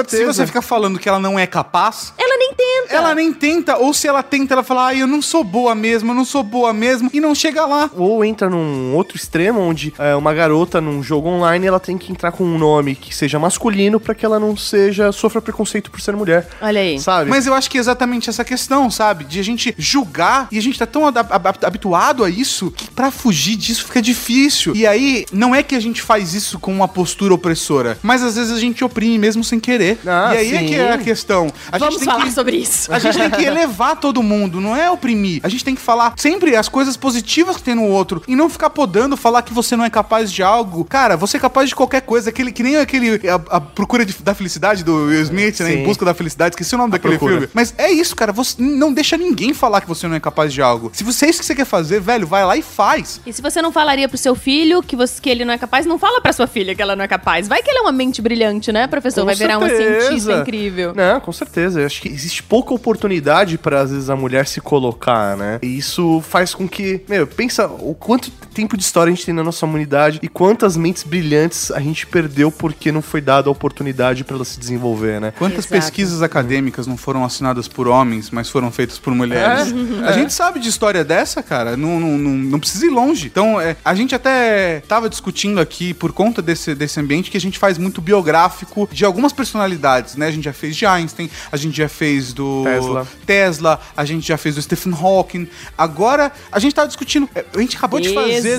[0.08, 2.94] Se você ficar falando que ela não é capaz, Ela nem tenta.
[2.94, 3.76] ela nem tenta.
[3.78, 6.42] Ou se ela tenta, ela fala, ah, eu não sou boa mesmo, eu não sou
[6.42, 7.90] boa mesmo, e não chega lá.
[7.96, 12.12] Ou entra num outro extremo, onde é, uma garota num jogo online ela tem que
[12.12, 16.00] entrar com um nome que seja masculino pra que ela não seja sofra preconceito por
[16.00, 16.48] ser mulher.
[16.60, 16.98] Olha aí.
[16.98, 17.30] Sabe?
[17.30, 19.24] Mas eu acho que é exatamente essa questão, sabe?
[19.24, 23.56] De a gente julgar e a gente tá tão habituado a isso que pra fugir
[23.56, 24.74] disso fica difícil.
[24.74, 28.36] E aí, não é que a gente faz isso com uma postura opressora, mas às
[28.36, 29.98] vezes a gente oprime mesmo sem querer.
[30.06, 30.66] Ah, e aí é sim.
[30.66, 31.52] que é a questão.
[31.70, 32.32] A Vamos gente tem falar que...
[32.32, 32.92] sobre isso.
[32.92, 35.40] A gente tem que elevar todo mundo, não é oprimir.
[35.42, 38.48] A gente tem que falar sempre as coisas positivas que tem no outro e não
[38.48, 40.84] ficar podando falar que você não é capaz de algo.
[40.84, 42.30] Cara, você é capaz de qualquer coisa.
[42.30, 43.20] Aquele, que nem aquele.
[43.28, 45.66] A, a procura de- da felicidade do Will Smith, né?
[45.72, 45.78] Sim.
[45.80, 46.54] Em busca da felicidade.
[46.54, 47.32] Esqueci o nome daquele Procura.
[47.40, 47.48] filme.
[47.54, 48.32] Mas é isso, cara.
[48.32, 50.90] Você não deixa ninguém falar que você não é capaz de algo.
[50.94, 53.20] Se você é isso que você quer fazer, velho, vai lá e faz.
[53.26, 55.86] E se você não falaria pro seu filho que, você, que ele não é capaz,
[55.86, 57.48] não fala pra sua filha que ela não é capaz.
[57.48, 59.20] Vai que ela é uma mente brilhante, né, professor?
[59.22, 60.00] Com Vai virar uma certeza.
[60.06, 60.92] cientista incrível.
[60.94, 61.80] Não, com certeza.
[61.80, 65.58] Eu acho que existe pouca oportunidade pra às vezes a mulher se colocar, né?
[65.62, 69.42] E isso faz com que, meu, pensa o quanto tempo de história a gente na
[69.42, 74.24] nossa humanidade e quantas mentes brilhantes a gente perdeu porque não foi dada a oportunidade
[74.24, 75.32] pra ela se desenvolver, né?
[75.38, 75.74] Quantas Exato.
[75.74, 79.72] pesquisas acadêmicas não foram assinadas por homens, mas foram feitas por mulheres?
[79.72, 80.12] É, A é.
[80.14, 81.76] gente sabe de história dessa, cara.
[81.76, 83.26] Não, não, não, não precisa ir longe.
[83.26, 87.40] Então, é, a gente até tava discutindo aqui, por conta desse, desse ambiente, que a
[87.40, 90.26] gente faz muito biográfico de algumas personalidades, né?
[90.26, 93.06] A gente já fez de Einstein, a gente já fez do Tesla.
[93.26, 95.48] Tesla, a gente já fez do Stephen Hawking.
[95.76, 97.28] Agora, a gente tava discutindo.
[97.34, 98.58] é, A gente acabou de fazer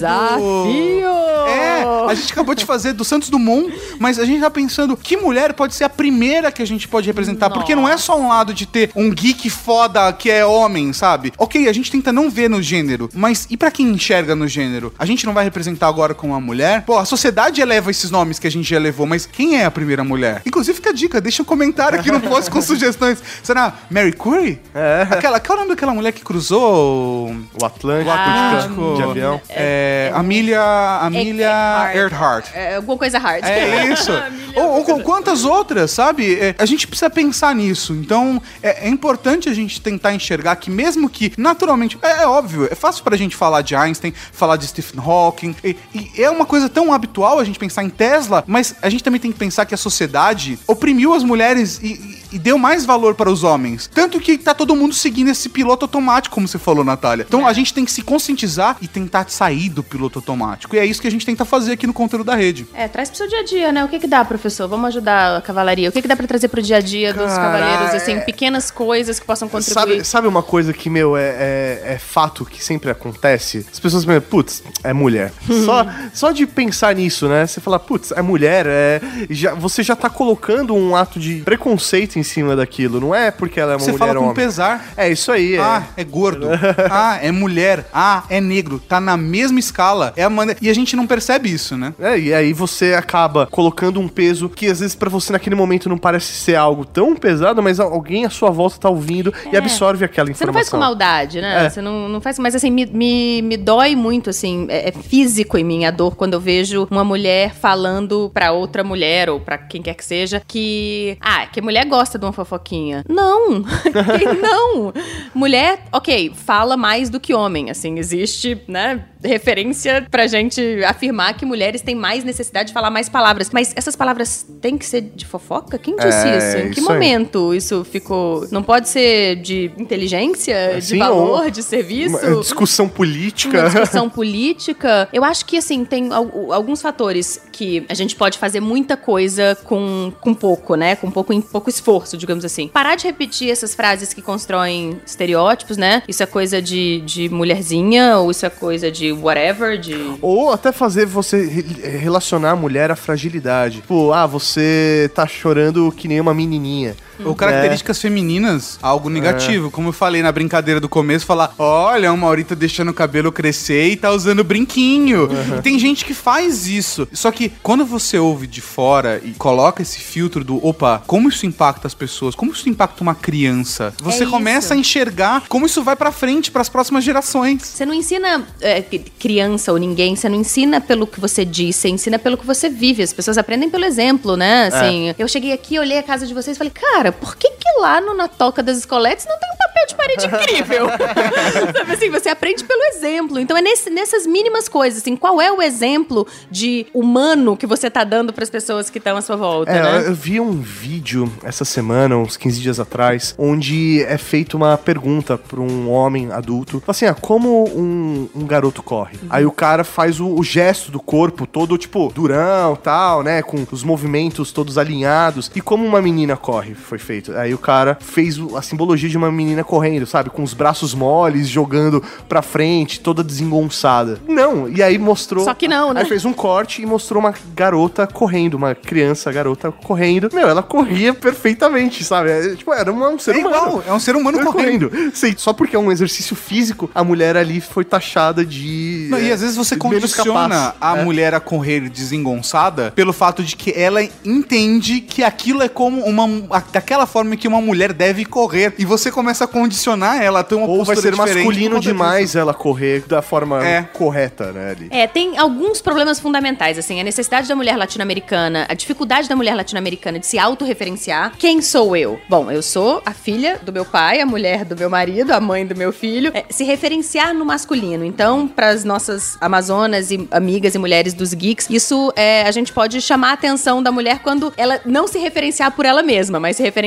[0.68, 1.10] Desafio!
[1.49, 5.18] É, a gente acabou de fazer do Santos Dumont, mas a gente tá pensando que
[5.18, 7.49] mulher pode ser a primeira que a gente pode representar.
[7.49, 11.34] Porque não é só um lado de ter um geek foda que é homem, sabe?
[11.38, 14.93] Ok, a gente tenta não ver no gênero, mas e pra quem enxerga no gênero?
[14.97, 16.84] A gente não vai representar agora com uma mulher?
[16.86, 19.72] Pô, a sociedade eleva esses nomes que a gente já elevou, mas quem é a
[19.72, 20.41] primeira mulher?
[20.45, 23.22] Inclusive, fica a dica, deixa um comentário aqui no post com sugestões.
[23.43, 24.60] Será Mary Curie?
[24.74, 25.07] É.
[25.10, 29.41] Aquela, qual é o nome daquela mulher que cruzou O Atlântico, o Atlântico de avião.
[29.49, 30.12] É,
[30.54, 32.47] Amelia, Amelia Earhart.
[32.54, 33.43] É alguma coisa hard.
[33.43, 34.12] É isso.
[34.56, 36.36] ou, ou quantas outras, sabe?
[36.36, 37.93] É, a gente precisa pensar nisso.
[37.93, 42.68] Então, é, é importante a gente tentar enxergar que mesmo que, naturalmente, é, é óbvio,
[42.70, 46.45] é fácil pra gente falar de Einstein, falar de Stephen Hawking, e, e é uma
[46.45, 49.66] coisa tão habitual a gente pensar em Tesla, mas a gente também tem que pensar
[49.66, 53.89] que a sociedade oprimiu as mulheres e, e- deu mais valor para os homens.
[53.93, 57.25] Tanto que tá todo mundo seguindo esse piloto automático, como você falou, Natália.
[57.27, 60.75] Então a gente tem que se conscientizar e tentar sair do piloto automático.
[60.75, 62.67] E é isso que a gente tenta fazer aqui no conteúdo da rede.
[62.73, 63.84] É, traz pro seu dia a dia, né?
[63.84, 64.67] O que que dá, professor?
[64.67, 65.89] Vamos ajudar a cavalaria.
[65.89, 68.19] O que que dá pra trazer pro dia a dia dos Cara, cavaleiros, é- assim,
[68.21, 69.73] pequenas coisas que possam contribuir?
[69.73, 73.65] Sabe, sabe uma coisa que, meu, é, é, é fato que sempre acontece?
[73.71, 75.32] As pessoas pensam, putz, é mulher.
[75.65, 77.45] só, só de pensar nisso, né?
[77.45, 79.01] Você fala, putz, é mulher, é.
[79.30, 82.99] Já, você já tá colocando um ato de preconceito em cima daquilo.
[82.99, 84.36] Não é porque ela é uma Você mulher fala com homem.
[84.36, 84.93] pesar.
[84.97, 85.55] É isso aí.
[85.55, 85.59] é.
[85.59, 86.47] Ah, é gordo.
[86.91, 87.86] ah, é mulher.
[87.93, 88.80] Ah, é negro.
[88.80, 90.13] Tá na mesma escala.
[90.15, 90.59] É a maneira...
[90.61, 91.93] E a gente não percebe isso, né?
[91.99, 95.88] É, e aí você acaba colocando um peso que às vezes pra você naquele momento
[95.89, 99.59] não parece ser algo tão pesado, mas alguém à sua volta tá ouvindo e É.
[99.59, 100.47] absorve aquela Você informação.
[100.47, 101.65] não faz com maldade, né?
[101.65, 101.70] É.
[101.70, 102.39] Você não, não faz.
[102.39, 104.65] Mas assim, me, me, me dói muito, assim.
[104.70, 108.84] É, é físico em mim a dor quando eu vejo uma mulher falando pra outra
[108.84, 111.17] mulher, ou pra quem quer que seja, que.
[111.22, 113.03] Ah, que mulher gosta de uma fofoquinha.
[113.07, 113.64] Não!
[114.41, 114.93] não!
[115.34, 117.70] Mulher, ok, fala mais do que homem.
[117.70, 119.05] Assim, existe, né?
[119.24, 123.49] Referência pra gente afirmar que mulheres têm mais necessidade de falar mais palavras.
[123.51, 125.78] Mas essas palavras têm que ser de fofoca?
[125.78, 126.57] Quem disse É, isso?
[126.57, 126.95] Em que isso aí.
[126.97, 128.47] momento isso ficou.
[128.51, 132.16] Não pode ser de inteligência, de Assim, valor, ou de serviço?
[132.18, 133.60] Uma discussão política.
[133.60, 135.10] Uma discussão política.
[135.12, 139.57] Eu acho que, assim, tem al- alguns fatores que a gente pode fazer muita coisa
[139.66, 140.95] com, com pouco, né?
[140.95, 142.68] Com pouco, em pouco esforço, digamos assim.
[142.68, 146.04] Parar de repetir essas frases que constroem estereótipos, né?
[146.08, 149.95] Isso é coisa de, de mulherzinha, ou isso é coisa de whatever, de...
[150.22, 153.82] Ou até fazer você re- relacionar a mulher à fragilidade.
[153.82, 156.95] Tipo, ah, você tá chorando que nem uma menininha.
[157.26, 159.70] Ou características femininas, algo negativo.
[159.72, 163.32] Como eu falei na brincadeira do começo, falar: olha, o Mauri tá deixando o cabelo
[163.32, 165.28] crescer e tá usando brinquinho.
[165.57, 167.07] E tem gente que faz isso.
[167.11, 171.45] Só que quando você ouve de fora e coloca esse filtro do opa, como isso
[171.45, 174.74] impacta as pessoas, como isso impacta uma criança, você É começa isso.
[174.74, 177.63] a enxergar como isso vai pra frente, pras próximas gerações.
[177.63, 178.82] Você não ensina é,
[179.20, 182.70] criança ou ninguém, você não ensina pelo que você diz, você ensina pelo que você
[182.70, 183.03] vive.
[183.03, 184.67] As pessoas aprendem pelo exemplo, né?
[184.67, 187.80] Assim, eu cheguei aqui, olhei a casa de vocês e falei, cara, por que que
[187.80, 190.88] lá no, na toca das escoletes não tem um papel de parede incrível?
[191.78, 193.39] Sabe assim, você aprende pelo exemplo.
[193.39, 197.89] Então é nesse- nessas mínimas coisas, assim, qual é o exemplo de humano que você
[197.89, 200.07] tá dando pras pessoas que estão à sua volta, É, né?
[200.07, 205.38] eu vi um vídeo essa semana, uns 15 dias atrás, onde é feita uma pergunta
[205.38, 206.82] pra um homem adulto.
[206.88, 209.18] Assim, ah, como um, um garoto corre?
[209.30, 213.41] Aí o cara faz o, o gesto do corpo todo, tipo, durão, tal, né?
[213.41, 215.51] Com os movimentos todos alinhados.
[215.55, 217.32] E como uma menina corre, foi feito.
[217.36, 220.30] Aí o cara fez a simbologia de uma menina correndo, sabe?
[220.30, 224.20] Com os braços moles, jogando pra frente, toda desengonçada.
[224.28, 225.43] Não, e aí mostrou...
[225.43, 226.02] Só que não, né?
[226.02, 230.30] Aí fez um corte e mostrou uma garota correndo, uma criança, garota correndo.
[230.34, 232.30] Meu, ela corria perfeitamente, sabe?
[232.30, 233.56] É, tipo, era um, um ser É humano.
[233.56, 234.91] igual, é um ser humano correndo.
[235.14, 239.08] Sim, só porque é um exercício físico, a mulher ali foi taxada de.
[239.10, 240.74] Não, e é, às vezes você condiciona capaz.
[240.82, 241.04] a É.
[241.04, 246.26] mulher a correr desengonçada pelo fato de que ela entende que aquilo é como uma.
[246.56, 248.73] a- daquela forma que uma mulher deve correr.
[248.79, 252.51] E você começa a condicionar ela a ter uma Ou vai ser masculino demais ela
[252.51, 253.83] correr da forma É.
[253.93, 254.71] correta, né?
[254.71, 254.87] Ali.
[254.89, 259.53] É, tem alguns problemas fundamentais, assim, a necessidade da mulher latino-americana, a dificuldade da mulher
[259.53, 261.33] latino-americana de se autorreferenciar.
[261.37, 262.19] Quem sou eu?
[262.27, 265.67] Bom, eu sou a filha do meu pai, a mulher do meu marido, a mãe
[265.67, 266.31] do meu filho.
[266.33, 268.03] É, se referenciar no masculino.
[268.03, 272.73] Então, para as nossas amazonas e amigas e mulheres dos geeks, isso é, a gente
[272.73, 276.57] pode chamar a atenção da mulher quando ela não se referenciar por ela mesma, mas
[276.57, 276.78] se referenciar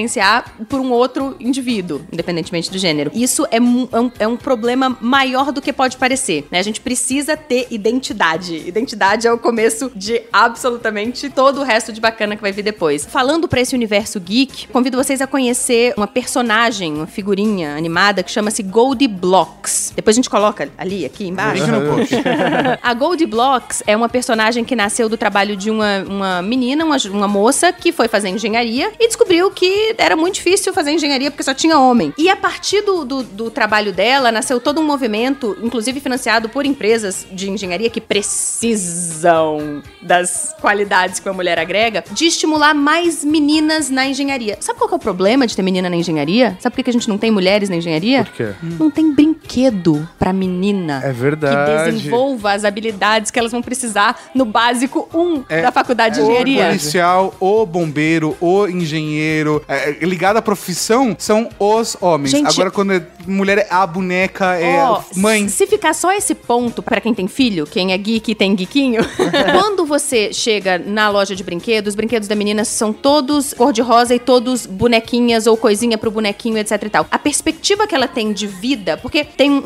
[0.69, 3.11] por um outro indivíduo, independentemente do gênero.
[3.15, 6.59] Isso é, é um, é um problema maior do que pode parecer, né?
[6.59, 8.57] A gente precisa ter identidade.
[8.57, 13.07] Identidade é o começo de absolutamente todo o resto de bacana que vai vir depois.
[13.07, 18.31] Falando pra esse universo geek, convido vocês a conhecer uma personagem, uma figurinha animada que
[18.31, 19.93] chama-se Goldie Blocks.
[19.95, 21.65] Depois a gente coloca ali, aqui embaixo.
[22.83, 26.97] A Goldie Blocks é uma personagem que nasceu do trabalho de uma, uma menina, uma,
[27.11, 31.43] uma moça, que foi fazer engenharia e descobriu que era muito difícil fazer engenharia porque
[31.43, 32.13] só tinha homem.
[32.19, 36.65] E a partir do, do, do trabalho dela, nasceu todo um movimento, inclusive financiado por
[36.67, 43.91] empresas de engenharia que precisam das qualidades que uma mulher agrega, de estimular mais meninas
[43.91, 44.57] na engenharia.
[44.61, 46.57] Sabe qual que é o problema de ter menina na engenharia?
[46.61, 48.25] Sabe por que que a gente não tem mulheres na engenharia?
[48.25, 48.53] Por quê?
[48.63, 51.93] Não tem brinquedo pra menina É que verdade.
[51.93, 56.25] desenvolva as habilidades que elas vão precisar no básico 1 É, da faculdade de O
[56.25, 56.67] engenharia.
[56.67, 62.31] policial, o bombeiro, o engenheiro, é, é, ligado à profissão, são os homens.
[62.33, 65.49] Gente- Agora, quando é mulher, é a boneca, é a mãe.
[65.49, 69.03] Se ficar só esse ponto pra quem tem filho, quem é geek e tem geekinho,
[69.53, 74.19] quando você chega na loja de brinquedos, os brinquedos da menina são todos cor-de-rosa e
[74.19, 77.07] todos bonequinhas ou coisinha pro bonequinho, etc e tal.
[77.11, 79.57] A perspectiva que ela tem de vida, porque tem um,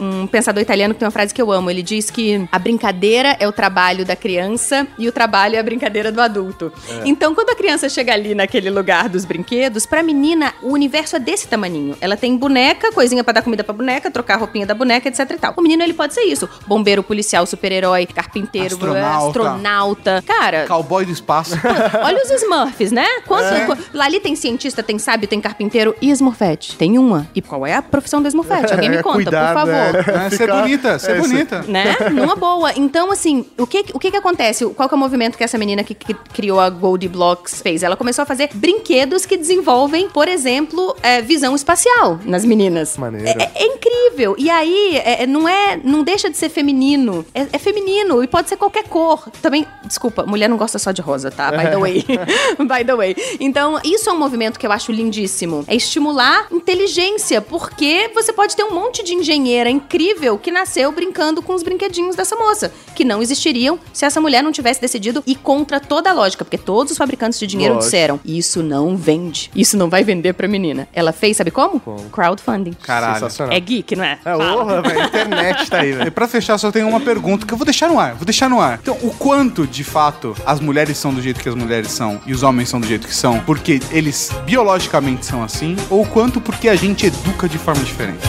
[0.00, 2.58] um- um pensador italiano que tem uma frase que eu amo, ele diz que a
[2.58, 6.72] brincadeira é o trabalho da criança e o trabalho é a brincadeira do adulto.
[7.04, 11.18] Então, quando a criança chega ali naquele lugar dos brinquedos, pra menina, o universo é
[11.18, 11.96] desse tamaninho.
[12.00, 15.28] Ela tem boneca, coisinha pra dar comida pra boneca, trocar a roupinha da boneca, etc
[15.30, 15.54] e tal.
[15.56, 16.48] O menino, ele pode ser isso.
[16.66, 19.26] Bombeiro, policial, super-herói, carpinteiro, Astronauta.
[19.28, 20.24] astronauta.
[20.26, 21.54] Cara, Cowboy do espaço.
[22.04, 23.06] Olha os Smurfs, né?
[23.26, 23.66] Quanto, É.
[23.66, 26.76] qu- Lá ali tem cientista, tem sábio, tem carpinteiro e Smurfette.
[26.76, 27.28] Tem uma.
[27.34, 28.72] E qual é a profissão do Smurfette?
[28.72, 29.74] Alguém me É, conta, cuidado, por favor.
[29.74, 30.26] é.
[30.26, 31.62] É, ser bonita, ser é, bonita.
[31.66, 31.96] Né?
[32.12, 32.72] Numa boa.
[32.76, 34.64] Então, assim, o que, o que que acontece?
[34.74, 37.82] Qual que é o movimento que essa menina que, que criou a Goldie Blocks fez?
[37.82, 42.96] Ela começou a fazer brinquedos que desenvolvem, por exemplo, é, visão espacial nas meninas.
[42.96, 43.40] Maneiro.
[43.40, 44.34] É, é incrível.
[44.38, 47.24] E aí, é- é- não é, não deixa de ser feminino.
[47.34, 49.28] É, é feminino e pode ser qualquer cor.
[49.42, 51.50] Também, desculpa, mulher não gosta só de rosa, tá?
[51.50, 52.04] By the way.
[52.58, 53.16] By the way.
[53.40, 55.64] Então, isso é um movimento que eu acho lindíssimo.
[55.66, 61.42] É estimular inteligência, porque você pode ter um monte de engenheira incrível que nasceu brincando
[61.42, 65.36] com os brinquedinhos dessa moça, que não existiriam se essa mulher não tivesse decidido ir
[65.36, 67.90] contra toda a lógica, porque todos os fabricantes de dinheiro Lógico.
[67.90, 69.50] disseram: isso não vende.
[69.54, 70.88] Isso não vai vender pra menina.
[70.92, 71.80] Ela fez, sabe como?
[72.12, 72.72] Crowdfunding.
[72.82, 73.14] Caralho.
[73.14, 73.54] Sensacional.
[73.56, 74.18] É geek, não é?
[74.24, 75.00] É, honra, velho.
[75.00, 76.12] A internet tá aí, E velho.
[76.12, 78.14] pra fechar, só tenho uma pergunta que eu vou deixar no ar.
[78.14, 78.78] Vou deixar no ar.
[78.82, 82.32] Então, o quanto, de fato, as mulheres são do jeito que as mulheres são e
[82.32, 86.40] os homens são do jeito que são, porque eles biologicamente são assim, ou o quanto
[86.40, 88.26] porque a gente educa de forma diferente?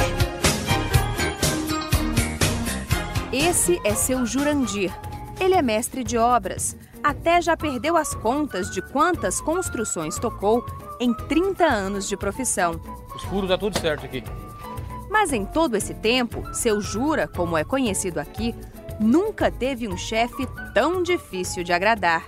[3.32, 4.92] Esse é seu Jurandir.
[5.40, 6.76] Ele é mestre de obras.
[7.04, 10.66] Até já perdeu as contas de quantas construções tocou
[11.00, 12.80] em 30 anos de profissão.
[13.16, 14.24] Os furos tá tudo certo aqui.
[15.10, 18.54] Mas em todo esse tempo, seu Jura, como é conhecido aqui,
[19.00, 22.26] nunca teve um chefe tão difícil de agradar.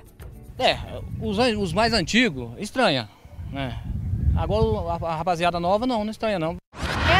[0.57, 0.77] É,
[1.21, 3.09] os, os mais antigos, estranha,
[3.51, 3.81] né?
[4.35, 6.57] Agora a, a rapaziada nova não, não estranha não.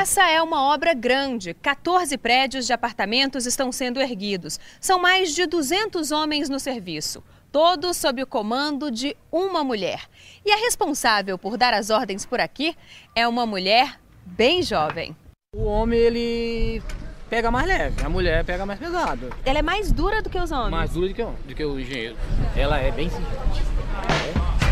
[0.02, 1.54] Essa é uma obra grande.
[1.54, 4.60] 14 prédios de apartamentos estão sendo erguidos.
[4.80, 10.04] São mais de 200 homens no serviço, todos sob o comando de uma mulher.
[10.46, 12.76] E a responsável por dar as ordens por aqui
[13.16, 15.16] é uma mulher bem jovem.
[15.56, 16.82] O homem, ele
[17.30, 19.30] pega mais leve, a mulher pega mais pesado.
[19.46, 20.72] Ela é mais dura do que os homens?
[20.72, 22.16] Mais dura do que, o- do que o engenheiro.
[22.56, 23.28] Ela é bem simples.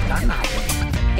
[0.05, 0.49] É danada.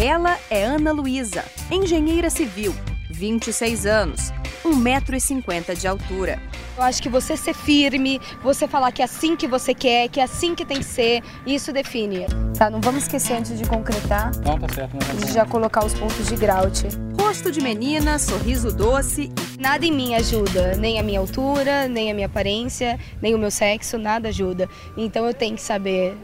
[0.02, 2.74] Ela é Ana Luísa, engenheira civil,
[3.12, 4.32] 26 anos,
[4.64, 6.42] 1,50m de altura.
[6.80, 10.18] Eu acho que você ser firme, você falar que é assim que você quer, que
[10.18, 12.26] é assim que tem que ser, isso define.
[12.58, 14.94] Tá, não vamos esquecer antes de concretar, Não, tá certo.
[14.94, 15.34] Não, tá de certo.
[15.34, 16.88] já colocar os pontos de grout.
[17.20, 19.30] Rosto de menina, sorriso doce.
[19.60, 23.52] Nada em mim ajuda, nem a minha altura, nem a minha aparência, nem o meu
[23.52, 24.70] sexo, nada ajuda.
[24.96, 26.16] Então eu tenho que saber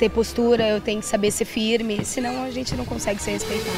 [0.00, 3.76] ter postura, eu tenho que saber ser firme, senão a gente não consegue ser respeitado.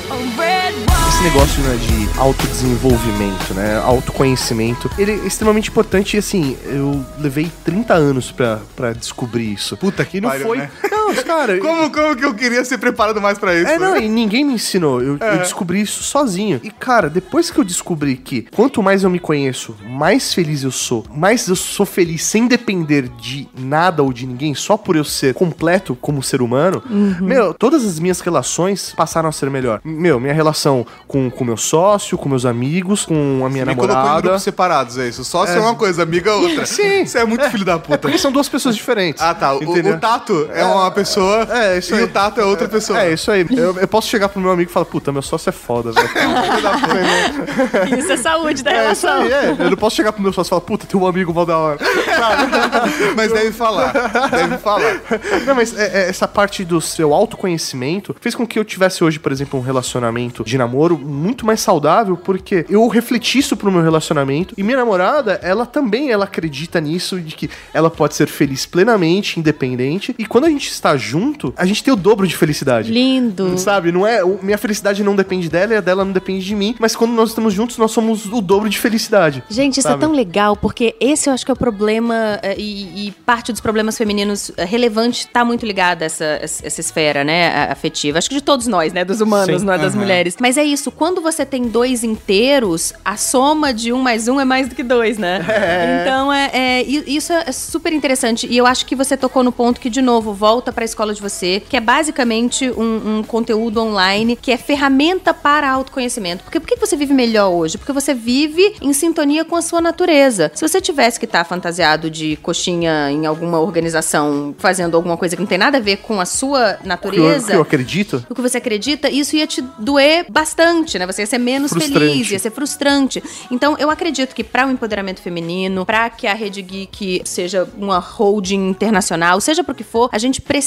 [1.08, 7.50] Esse negócio né, de autodesenvolvimento, né, autoconhecimento, ele é extremamente importante e assim, eu levei
[7.64, 9.76] 30 anos pra, pra descobrir isso.
[9.76, 10.58] Puta que não foi.
[10.58, 10.70] né?
[11.06, 11.58] Não, cara.
[11.58, 13.70] Como, como que eu queria ser preparado mais pra isso?
[13.70, 15.00] É, não, e ninguém me ensinou.
[15.02, 15.38] Eu, eu É.
[15.38, 16.60] descobri isso sozinho.
[16.62, 20.70] E, cara, depois que eu descobri que quanto mais eu me conheço, mais feliz eu
[20.70, 25.04] sou, mais eu sou feliz sem depender de nada ou de ninguém, só por eu
[25.04, 26.82] ser completo como ser humano,
[27.20, 29.80] meu, todas as minhas relações passaram a ser melhor.
[29.84, 33.94] Meu, minha relação com o meu sócio, com meus amigos, com a minha Me colocou
[33.94, 34.22] em namorada.
[34.22, 35.24] grupos separados, é isso.
[35.24, 35.60] Sócio é, É.
[35.60, 36.66] uma coisa, amiga é outra.
[36.66, 37.04] Sim.
[37.04, 37.98] Você é muito filho da puta.
[37.98, 39.22] Porque são duas pessoas diferentes.
[39.22, 39.54] Ah, tá.
[39.54, 42.04] O, o Tato é uma pessoa É, isso e aí.
[42.04, 43.00] o Tato é outra pessoa.
[43.02, 43.46] É, isso aí.
[43.50, 46.08] Eu, eu posso chegar pro meu amigo e falar, puta, meu sócio é foda, velho.
[47.98, 49.22] Isso é saúde da É, isso relação.
[49.22, 49.56] aí, é.
[49.58, 51.56] Eu não posso chegar pro meu sócio e falar, puta, tem um amigo mal da
[51.58, 51.78] hora.
[53.16, 53.92] Mas deve falar.
[54.30, 55.00] Deve falar.
[55.46, 59.18] Não, mas é- é essa parte do seu autoconhecimento fez com que eu tivesse hoje,
[59.18, 63.82] por exemplo, um relacionamento de namoro muito mais saudável, porque eu refleti isso pro meu
[63.82, 68.66] relacionamento e minha namorada, ela também, ela acredita nisso, de que ela pode ser feliz
[68.66, 72.90] plenamente, independente, e quando a gente está junto, a gente tem o dobro de felicidade.
[72.92, 73.56] Lindo.
[73.56, 76.74] Sabe, não é, minha felicidade não depende dela e a dela não depende de mim,
[76.78, 79.44] mas quando nós estamos juntos, nós somos o dobro de felicidade.
[79.48, 80.02] Gente, isso sabe?
[80.02, 83.52] é tão legal, porque esse eu acho que é o problema, eh, e, e parte
[83.52, 88.18] dos problemas femininos eh, relevante tá muito ligada a essa, essa esfera, né, afetiva.
[88.18, 89.66] Acho que de todos nós, né, dos humanos, Sim.
[89.66, 90.36] não é das mulheres.
[90.40, 94.44] Mas é isso, quando você tem dois inteiros, a soma de um mais um é
[94.44, 95.40] mais do que dois, né?
[95.62, 96.02] É.
[96.02, 98.46] Então, é, é- isso é super interessante.
[98.48, 101.20] E eu acho que você tocou no ponto que, de novo, volta pra escola de
[101.20, 106.44] você, que é basicamente um, um conteúdo online que é ferramenta para autoconhecimento.
[106.44, 107.78] Porque por que você vive melhor hoje?
[107.78, 110.50] Porque você vive em sintonia com a sua natureza.
[110.54, 115.42] Se você tivesse que estar fantasiado de coxinha em alguma organização, fazendo alguma coisa que
[115.42, 117.44] não tem nada a ver com a sua O que eu, natureza.
[117.46, 121.06] o que eu acredito o que você acredita, isso ia te doer bastante, né?
[121.06, 121.98] Você ia ser menos Frustrante.
[121.98, 123.22] feliz, ia ser frustrante.
[123.50, 127.98] Então, eu acredito que para o empoderamento feminino, para que a Rede Geek seja uma
[127.98, 130.61] holding internacional, seja pro que for, a gente precisa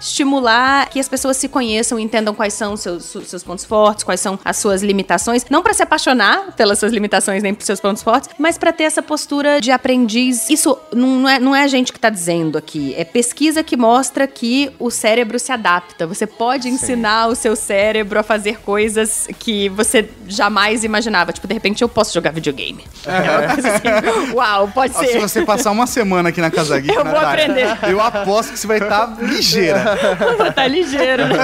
[0.00, 4.04] estimular que as pessoas se conheçam e entendam quais são os seus, seus pontos fortes,
[4.04, 7.80] quais são as suas limitações, não para se apaixonar pelas suas limitações nem pelos seus
[7.80, 10.48] pontos fortes, mas para ter essa postura de aprendiz.
[10.50, 14.26] Isso não é, não é a gente que tá dizendo aqui, é pesquisa que mostra
[14.26, 16.06] que o cérebro se adapta.
[16.06, 21.32] Você pode ensinar o seu cérebro a fazer coisas que você jamais imaginava.
[21.32, 22.84] Tipo, de repente eu posso jogar videogame.
[23.06, 25.06] É uma coisa assim, uau, pode ser.
[25.08, 27.90] Se você passar uma semana aqui na Casa Geek, Eu vou Natália, aprender.
[27.90, 29.96] Eu aposto que você vai estar ligeira.
[30.54, 31.38] tá ligeiro, né?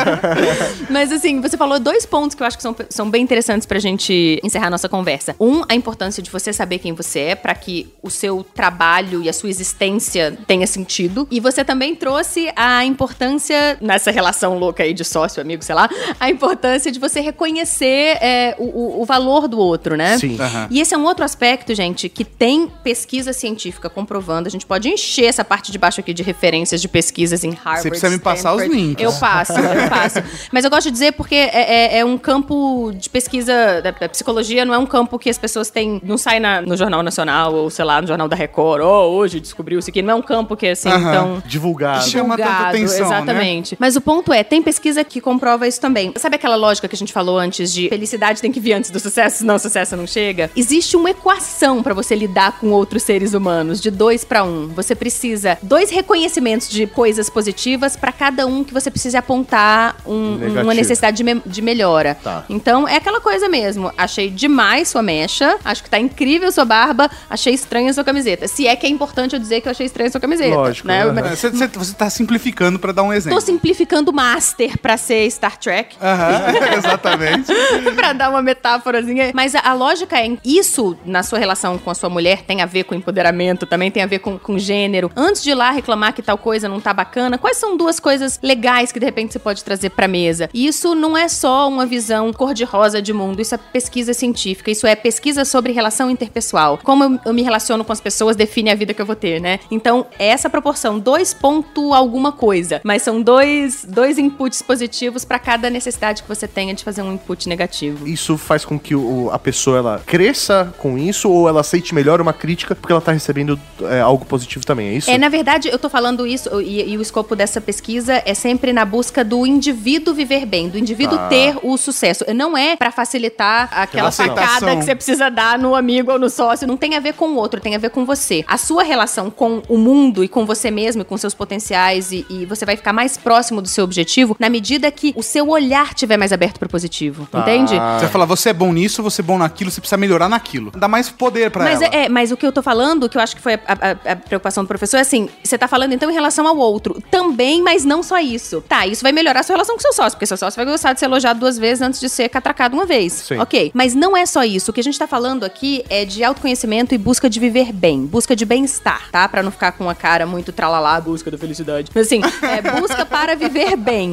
[0.90, 3.78] Mas assim, você falou dois pontos que eu acho que são, são bem interessantes pra
[3.78, 5.34] gente encerrar nossa conversa.
[5.40, 9.28] Um, a importância de você saber quem você é para que o seu trabalho e
[9.28, 11.26] a sua existência tenha sentido.
[11.30, 15.88] E você também trouxe a importância, nessa relação louca aí de sócio, amigo, sei lá,
[16.18, 20.18] a importância de você reconhecer é, o, o- valor do outro, né?
[20.18, 20.36] Sim.
[20.38, 20.68] Aham.
[20.70, 24.46] E esse é um outro aspecto, gente, que tem pesquisa científica comprovando.
[24.46, 27.82] A gente pode encher essa parte de baixo aqui de referências de pesquisas em Harvard.
[27.82, 28.86] Você precisa me passar os Stanford.
[28.86, 29.04] links.
[29.04, 30.18] Eu passo, eu passo.
[30.52, 34.08] Mas eu gosto de dizer porque é, é- é um campo de pesquisa da, da
[34.08, 36.00] psicologia, não é um campo que as pessoas têm.
[36.04, 38.82] Não sai na- no Jornal Nacional ou, sei lá, no Jornal da Record.
[38.82, 41.12] Oh, hoje descobriu-se que não é um campo que é assim, Aham.
[41.12, 41.42] tão.
[41.46, 42.04] divulgado.
[42.08, 43.16] Chama tanta atenção, né?
[43.16, 43.76] Exatamente.
[43.78, 46.12] Mas o ponto é, tem pesquisa que comprova isso também.
[46.16, 48.98] Sabe aquela lógica que a gente falou antes de felicidade tem que vir antes do
[49.00, 50.50] sucesso, senão o sucesso não chega?
[50.56, 54.68] Existe uma equação pra você lidar com outros seres humanos, de dois pra um.
[54.68, 59.96] Você precisa dois reconhecimentos de coisas positivas positivas pra cada um que você precisa apontar
[60.06, 62.14] um- uma necessidade de, me- de melhora.
[62.22, 62.44] Tá.
[62.48, 63.92] Então é aquela coisa mesmo.
[63.98, 68.46] Achei demais sua mecha, acho que tá incrível sua barba, achei estranha sua camiseta.
[68.46, 70.54] Se é que é importante eu dizer que eu achei estranha sua camiseta.
[70.54, 70.86] Lógico.
[70.86, 71.00] né?
[71.00, 73.38] É, Você, você, você tá simplificando pra dar um exemplo.
[73.38, 75.96] Tô simplificando Master pra ser Star Trek.
[76.00, 76.42] Aham,
[76.78, 77.52] exatamente.
[77.96, 79.32] pra dar uma metáforazinha.
[79.34, 82.66] Mas a, a lógica é, isso na sua relação com a sua mulher tem a
[82.66, 85.11] ver com empoderamento, também tem a ver com, com gênero.
[85.16, 88.38] Antes de ir lá reclamar que tal coisa não tá bacana, quais são duas coisas
[88.42, 90.51] legais que de repente você pode trazer pra mesa?
[90.53, 94.86] E isso não é só uma visão cor-de-rosa de mundo, isso é pesquisa científica, isso
[94.86, 96.78] é pesquisa sobre relação interpessoal.
[96.84, 99.61] Como eu, me relaciono com as pessoas define a vida que eu vou ter, né?
[99.70, 105.70] Então, essa proporção, dois ponto alguma coisa, mas são dois, dois inputs positivos pra cada
[105.70, 108.07] necessidade que você tenha de fazer um input negativo.
[108.07, 112.20] Isso faz com que o- a pessoa ela cresça com isso ou ela aceite melhor
[112.20, 115.11] uma crítica porque ela tá recebendo é, algo positivo também, é isso?
[115.11, 118.72] É, na verdade, eu tô falando isso, e, e o escopo dessa pesquisa é sempre
[118.72, 121.28] na busca do indivíduo viver bem, do indivíduo Tá.
[121.28, 122.24] ter o sucesso.
[122.34, 126.66] Não é pra facilitar aquela facada que você precisa dar no amigo ou no sócio.
[126.66, 128.44] Não tem a ver com o outro, tem a ver com você.
[128.46, 132.24] A sua relação com o mundo e com você mesmo e com seus potenciais e,
[132.30, 135.94] e você vai ficar mais próximo do seu objetivo na medida que o seu olhar
[135.94, 137.26] tiver mais aberto pro positivo.
[137.30, 137.40] Tá.
[137.40, 137.72] Entende?
[137.74, 140.70] Você vai falar, você é bom nisso, você é bom naquilo, você precisa melhorar naquilo.
[140.76, 141.94] Dá mais poder pra Mas, ela.
[141.94, 144.12] é, é, mas o que eu tô falando, que eu acho que foi a, a-
[144.12, 147.00] a preocupação do professor, é assim: você tá falando então em relação ao outro.
[147.18, 148.62] Também, mas não só isso.
[148.68, 150.92] Tá, isso vai melhorar a sua relação com seu sócio, porque seu sócio vai gostar
[150.92, 153.12] de ser elogiado duas vezes antes de ser catracado uma vez.
[153.12, 153.38] Sim.
[153.38, 153.72] Ok.
[153.74, 154.70] Mas não é só isso.
[154.70, 158.06] O que a gente tá falando aqui é de autoconhecimento e busca de viver bem,
[158.06, 159.28] busca de bem-estar, tá?
[159.28, 161.90] Pra não ficar com a cara muito tralalá, busca da felicidade.
[161.92, 164.12] Mas assim, é busca para viver bem.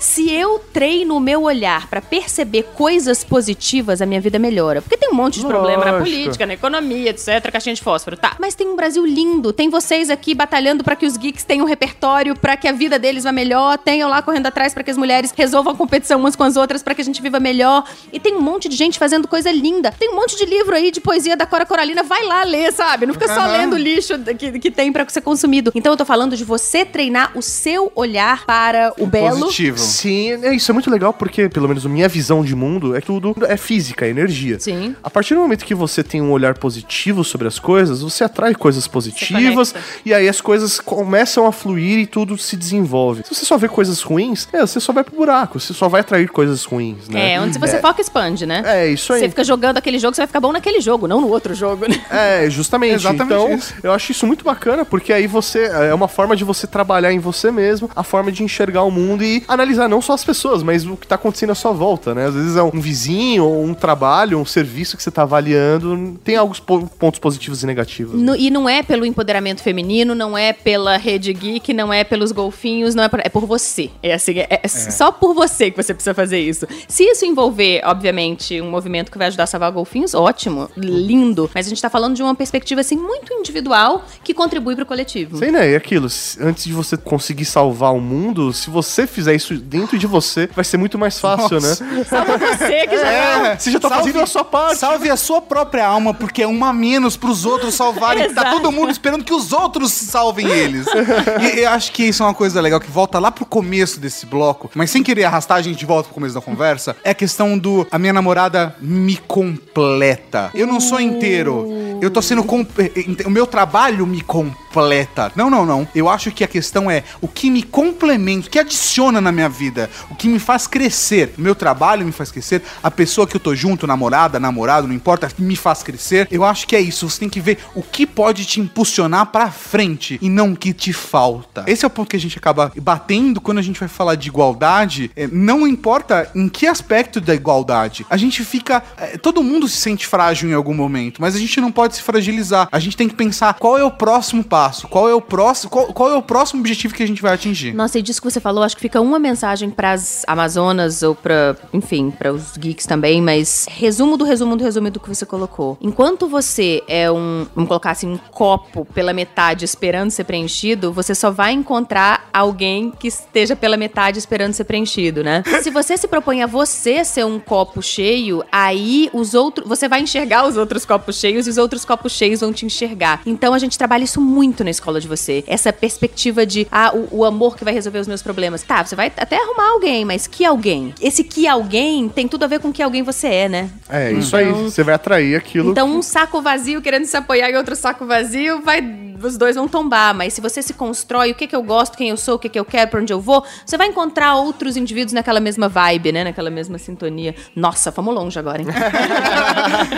[0.00, 4.82] Se eu treino o meu olhar pra perceber coisas positivas, a minha vida melhora.
[4.82, 6.10] Porque tem um monte de problema na Lógico.
[6.10, 8.34] política, na economia, etc, caixinha de fósforo, tá.
[8.40, 11.68] Mas tem um Brasil lindo, tem vocês aqui batalhando pra que os geeks tenham um
[11.68, 14.96] repertório, pra que a vida deles vá melhor, tenham lá correndo atrás pra que as
[14.96, 17.84] mulheres resolvam a competição umas com as outras, pra que a gente viva melhor.
[18.12, 19.92] E tem um monte de gente fazendo coisa linda.
[19.98, 23.06] Tem um monte de livro aí de poesia da Cora Coralina, vai lá ler, sabe?
[23.06, 23.52] Não fica só Aham.
[23.52, 25.72] lendo lixo que, que tem pra ser consumido.
[25.74, 29.40] Então eu tô falando de você treinar o seu olhar para o belo.
[29.40, 29.78] Positivo.
[29.78, 33.00] Sim, é, isso é muito legal porque, pelo menos a minha visão de mundo, é
[33.00, 34.58] tudo é física, é energia.
[34.58, 34.94] Sim.
[35.02, 38.54] A partir do momento que você tem um olhar positivo sobre as coisas, você atrai
[38.54, 39.74] coisas positivas
[40.04, 43.22] e aí as coisas começam a fluir e tudo se desenvolve.
[43.24, 46.00] Se você só vê coisas ruins, é, você só vai pro buraco, você só vai
[46.00, 47.34] atrair coisas ruins, né?
[47.34, 48.62] É, onde você foca, expande, né?
[48.64, 49.20] É, isso aí.
[49.20, 51.86] Você fica jogando aquele jogo, você vai ficar bom naquele jogo, não no outro jogo,
[51.88, 52.00] né?
[52.10, 52.94] É, justamente.
[52.94, 53.74] Exatamente então, isso.
[53.82, 55.64] eu acho isso muito bacana, porque aí você.
[55.70, 59.22] É uma forma de você trabalhar em você mesmo, a forma de enxergar o mundo
[59.24, 62.26] e analisar não só as pessoas, mas o que tá acontecendo à sua volta, né?
[62.26, 66.18] Às vezes é um vizinho, ou um trabalho, um serviço que você tá avaliando.
[66.24, 68.20] Tem alguns po- pontos positivos e negativos.
[68.20, 72.32] No- e não é pelo empoderamento feminino, não é pela rede geek, não é pelos
[72.32, 73.88] golfinhos, não é por, é por você.
[74.02, 76.66] É assim, é, é só por você que você precisa fazer isso.
[76.86, 81.50] Se isso envolver, obviamente, um movimento que vai ajudar a salvar golfinhos, ótimo, lindo.
[81.54, 85.38] Mas a gente tá falando de uma perspectiva, assim, muito individual que contribui pro coletivo.
[85.38, 85.70] Sei, né?
[85.70, 86.08] E aquilo,
[86.40, 90.64] antes de você conseguir salvar o mundo, se você fizer isso dentro de você, vai
[90.64, 91.82] ser muito mais fácil, Nossa.
[91.84, 92.04] né?
[92.04, 94.76] Salva você que já É, Você já tá salve- fazendo a sua parte.
[94.76, 98.32] Salve a sua própria alma, porque é uma a menos pros outros salvarem.
[98.34, 100.86] tá todo mundo esperando que os outros salvem eles.
[101.56, 104.26] e eu acho que isso é uma coisa legal, que volta lá pro começo desse
[104.26, 107.14] bloco, mas sem querer arrastar a gente de volta pro começo da conversa, é a
[107.14, 110.50] questão do a minha namorada me completa.
[110.54, 111.66] Eu não sou inteiro.
[112.00, 112.42] Eu tô sendo.
[112.44, 115.32] com- eh, O meu trabalho me completa.
[115.34, 115.86] Não, não, não.
[115.94, 119.48] Eu acho que a questão é o que me complementa, o que adiciona na minha
[119.48, 121.34] vida, o que me faz crescer.
[121.36, 124.94] O meu trabalho me faz crescer, a pessoa que eu tô junto, namorada, namorado, não
[124.94, 126.28] importa, me faz crescer.
[126.30, 127.08] Eu acho que é isso.
[127.08, 130.72] Você tem que ver o que pode te impulsionar pra frente e não o que
[130.72, 131.64] te falta.
[131.66, 134.28] Esse é o ponto que a gente acaba batendo quando a gente vai falar de
[134.28, 135.10] igualdade.
[135.16, 138.06] É, não importa em que aspecto da igualdade.
[138.08, 138.80] A gente fica.
[139.22, 142.68] todo mundo se sente frágil em algum momento, mas a gente não pode se fragilizar.
[142.70, 145.86] A gente tem que pensar qual é o próximo passo, qual é o próximo, qual,
[145.86, 147.72] qual é o próximo objetivo que a gente vai atingir.
[147.74, 151.56] Nossa, e disso que você falou, acho que fica uma mensagem pras Amazonas ou pra,
[151.72, 155.76] enfim, para os geeks também, mas resumo do resumo do resumo do que você colocou.
[155.80, 161.14] Enquanto você é um, vamos colocar assim, um copo pela metade esperando ser preenchido, você
[161.14, 165.42] só vai encontrar alguém que esteja pela metade esperando ser preenchido, né?
[165.62, 170.00] Se você se propõe a você ser um copo cheio, aí os outros, você vai
[170.00, 173.22] enxergar os outros copos cheios e os outros copos cheios vão te enxergar.
[173.26, 175.44] Então a gente trabalha isso muito na escola de você.
[175.46, 178.62] Essa perspectiva de, ah, o, o amor que vai resolver os meus problemas.
[178.62, 180.94] Tá, você vai até arrumar alguém, mas que alguém?
[181.00, 183.70] Esse que alguém tem tudo a ver com que alguém você é, né?
[183.88, 184.50] É, isso aí.
[184.50, 185.70] Você vai atrair aquilo.
[185.70, 188.80] Então um saco vazio querendo se apoiar em outro saco vazio vai
[189.24, 192.10] os dois vão tombar, mas se você se constrói, o que que eu gosto, quem
[192.10, 194.76] eu sou, o que que eu quero, pra onde eu vou, você vai encontrar outros
[194.76, 196.24] indivíduos naquela mesma vibe, né?
[196.24, 197.34] Naquela mesma sintonia.
[197.54, 198.68] Nossa, fomos longe agora, hein?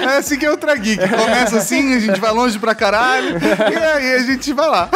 [0.02, 1.08] É assim que é o Geek.
[1.08, 4.88] Começa assim, a gente vai longe pra caralho, e aí a gente vai lá.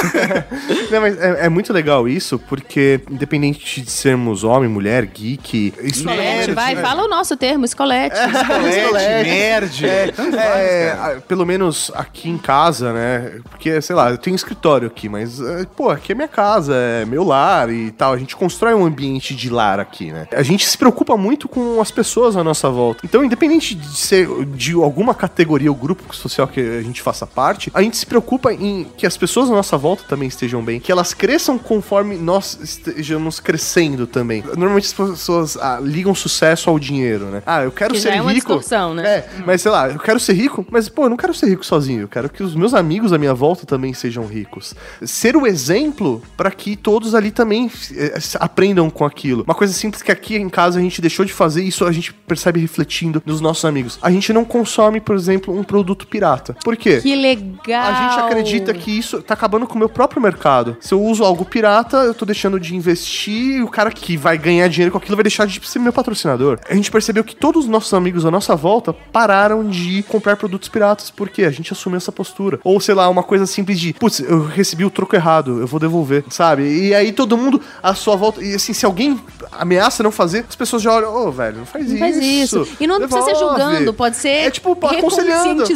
[0.91, 6.53] Não, mas é, é muito legal isso, porque independente de sermos homem, mulher, geek, Escolete,
[6.53, 6.77] vai, é.
[6.77, 8.17] fala o nosso termo, escolete.
[8.17, 13.41] Escolete, nerd, É, é, pelo menos aqui em casa, né?
[13.51, 17.05] Porque, sei lá, eu tenho escritório aqui, mas, é, pô, aqui é minha casa, é
[17.05, 18.13] meu lar e tal.
[18.13, 20.27] A gente constrói um ambiente de lar aqui, né?
[20.33, 23.01] A gente se preocupa muito com as pessoas à nossa volta.
[23.05, 27.71] Então, independente de ser de alguma categoria ou grupo social que a gente faça parte,
[27.75, 30.91] a gente se preocupa em que as pessoas à nossa volta também estejam bem, que
[30.91, 34.43] elas cresçam conforme nós estejamos crescendo também.
[34.57, 37.43] Normalmente as pessoas ah, ligam sucesso ao dinheiro, né?
[37.45, 38.55] Ah, eu quero Que ser é rico.
[38.95, 39.07] né?
[39.07, 41.65] É, mas sei lá, eu quero ser rico, mas pô, eu não quero ser rico
[41.65, 42.03] sozinho.
[42.03, 44.75] Eu quero que os meus amigos à minha volta também sejam ricos.
[45.03, 49.43] Ser o exemplo para que todos ali também eh, aprendam com aquilo.
[49.45, 52.13] Uma coisa simples que aqui em casa a gente deixou de fazer, isso a gente
[52.13, 53.99] percebe refletindo nos nossos amigos.
[54.03, 56.57] A gente não consome, por exemplo, um produto pirata.
[56.63, 57.01] Por quê?
[57.01, 57.83] Que legal.
[57.83, 60.77] A gente acredita que isso tá acabando com o meu próprio mercado.
[60.81, 64.39] Se eu uso algo pirata, eu tô deixando de investir e o cara que vai
[64.39, 66.59] ganhar dinheiro com aquilo vai deixar de ser meu patrocinador.
[66.69, 70.69] A gente percebeu que todos os nossos amigos à nossa volta pararam de comprar produtos
[70.69, 72.59] piratas porque a gente assumiu essa postura.
[72.65, 75.81] Ou sei lá, uma coisa simples de, putz, eu recebi o troco errado, eu vou
[75.81, 76.63] devolver, sabe?
[76.65, 79.21] E aí todo mundo à sua volta, e assim, se alguém
[79.53, 81.99] ameaça não fazer, as pessoas já olham, ô, velho, não faz Não isso.
[82.01, 82.69] faz isso.
[82.81, 85.67] E não precisa ser devolve." julgando, pode ser É tipo, aconselhando.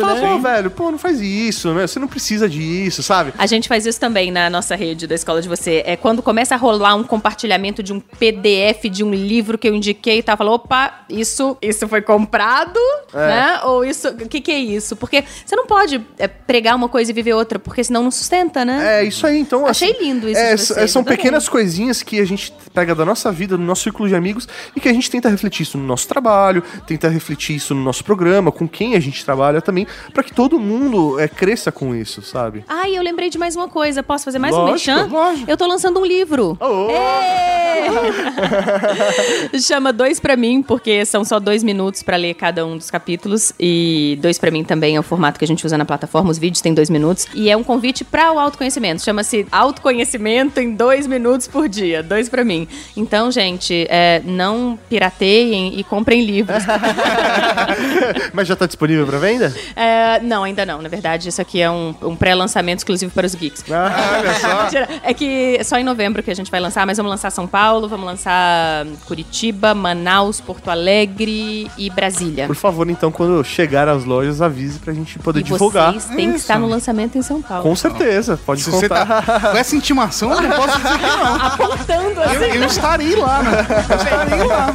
[0.00, 0.28] Fala, né?
[0.32, 1.86] pô, velho, pô, não faz isso, né?
[1.86, 3.32] Você não precisa disso, sabe?
[3.38, 5.82] A gente faz isso também na nossa rede da escola de você.
[5.86, 9.74] É quando começa a rolar um compartilhamento de um PDF de um livro que eu
[9.74, 12.78] indiquei e tal, falou, opa, isso, isso foi comprado,
[13.12, 13.16] É.
[13.26, 13.60] né?
[13.64, 14.96] Ou isso, o que que é isso?
[14.96, 18.64] Porque você não pode é, pregar uma coisa e viver outra, porque senão não sustenta,
[18.64, 19.00] né?
[19.00, 19.66] É, isso aí, então.
[19.66, 23.30] Achei assim, lindo isso é, vocês, São pequenas coisinhas que a gente pega da nossa
[23.32, 26.06] vida, do nosso círculo de amigos, e que a gente tenta refletir isso no nosso
[26.08, 30.32] trabalho, tenta refletir isso no nosso programa, com quem a gente trabalha também, pra que
[30.32, 32.64] todo mundo é, cresça com isso, sabe?
[32.68, 34.02] Ai, eu lembrei de mais uma coisa.
[34.02, 35.44] Posso fazer mais Lógico, um merchan?
[35.46, 36.58] Eu tô lançando um livro.
[36.90, 37.78] Ê!
[39.60, 43.52] Chama Dois Pra Mim, porque são só dois minutos pra ler cada um dos capítulos.
[43.58, 46.30] E Dois Pra Mim também é o formato que a gente usa na plataforma.
[46.30, 47.26] Os vídeos têm dois minutos.
[47.34, 49.02] E é um convite para o autoconhecimento.
[49.02, 52.02] Chama-se Autoconhecimento em dois minutos por dia.
[52.02, 52.66] Dois Pra Mim.
[52.96, 56.62] Então, gente, é, não pirateiem e comprem livros.
[58.32, 59.54] Mas já tá disponível pra venda?
[59.74, 60.82] É, não, ainda não.
[60.82, 63.64] Na verdade, isso aqui é um, um pré-lançamento exclusivo para os geeks.
[63.70, 64.58] Ah, olha só.
[65.02, 67.46] É que é só em novembro que a gente vai lançar, mas vamos lançar São
[67.46, 72.46] Paulo, vamos lançar Curitiba, Manaus, Porto Alegre e Brasília.
[72.46, 75.92] Por favor, então, quando chegar às lojas, avise pra gente poder E divulgar.
[75.92, 79.22] vocês têm que estar no lançamento em São Com certeza, pode Se você contar.
[79.22, 81.34] tá com essa intimação, eu não posso dizer que não.
[81.46, 82.34] Apontando assim.
[82.44, 83.66] Eu, eu estarei lá, né?
[83.88, 84.74] Eu estarei lá.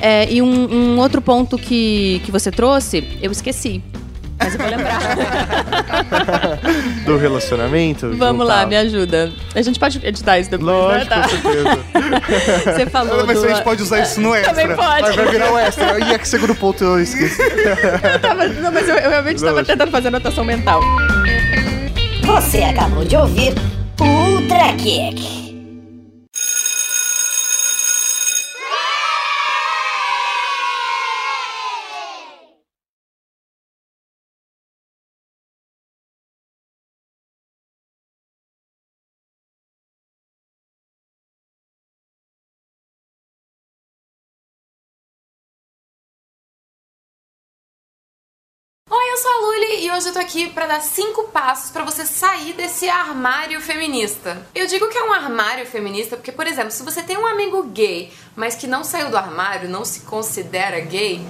[0.00, 3.82] É, e um, um outro ponto que, que você trouxe, eu esqueci.
[4.38, 4.98] Mas eu vou lembrar.
[7.06, 8.10] Do relacionamento.
[8.16, 9.32] Vamos lá, me ajuda.
[9.54, 11.22] A gente pode editar isso depois, Lógico, né?
[11.22, 11.78] com certeza.
[12.78, 13.46] Você falou Mas do...
[13.46, 14.54] a gente pode usar isso no extra.
[14.54, 15.02] Também pode.
[15.02, 15.98] Vai, vai virar o extra.
[16.00, 17.40] E é que segundo ponto eu esqueci.
[17.42, 20.80] Eu tava- não, mas eu, eu realmente estava tentando fazer anotação mental.
[22.24, 23.54] Você acabou de ouvir
[24.00, 25.43] Ultra Kick.
[49.84, 54.46] E hoje eu tô aqui pra dar cinco passos pra você sair desse armário feminista.
[54.54, 57.62] Eu digo que é um armário feminista porque, por exemplo, se você tem um amigo
[57.64, 61.20] gay, mas que não saiu do armário, não se considera gay,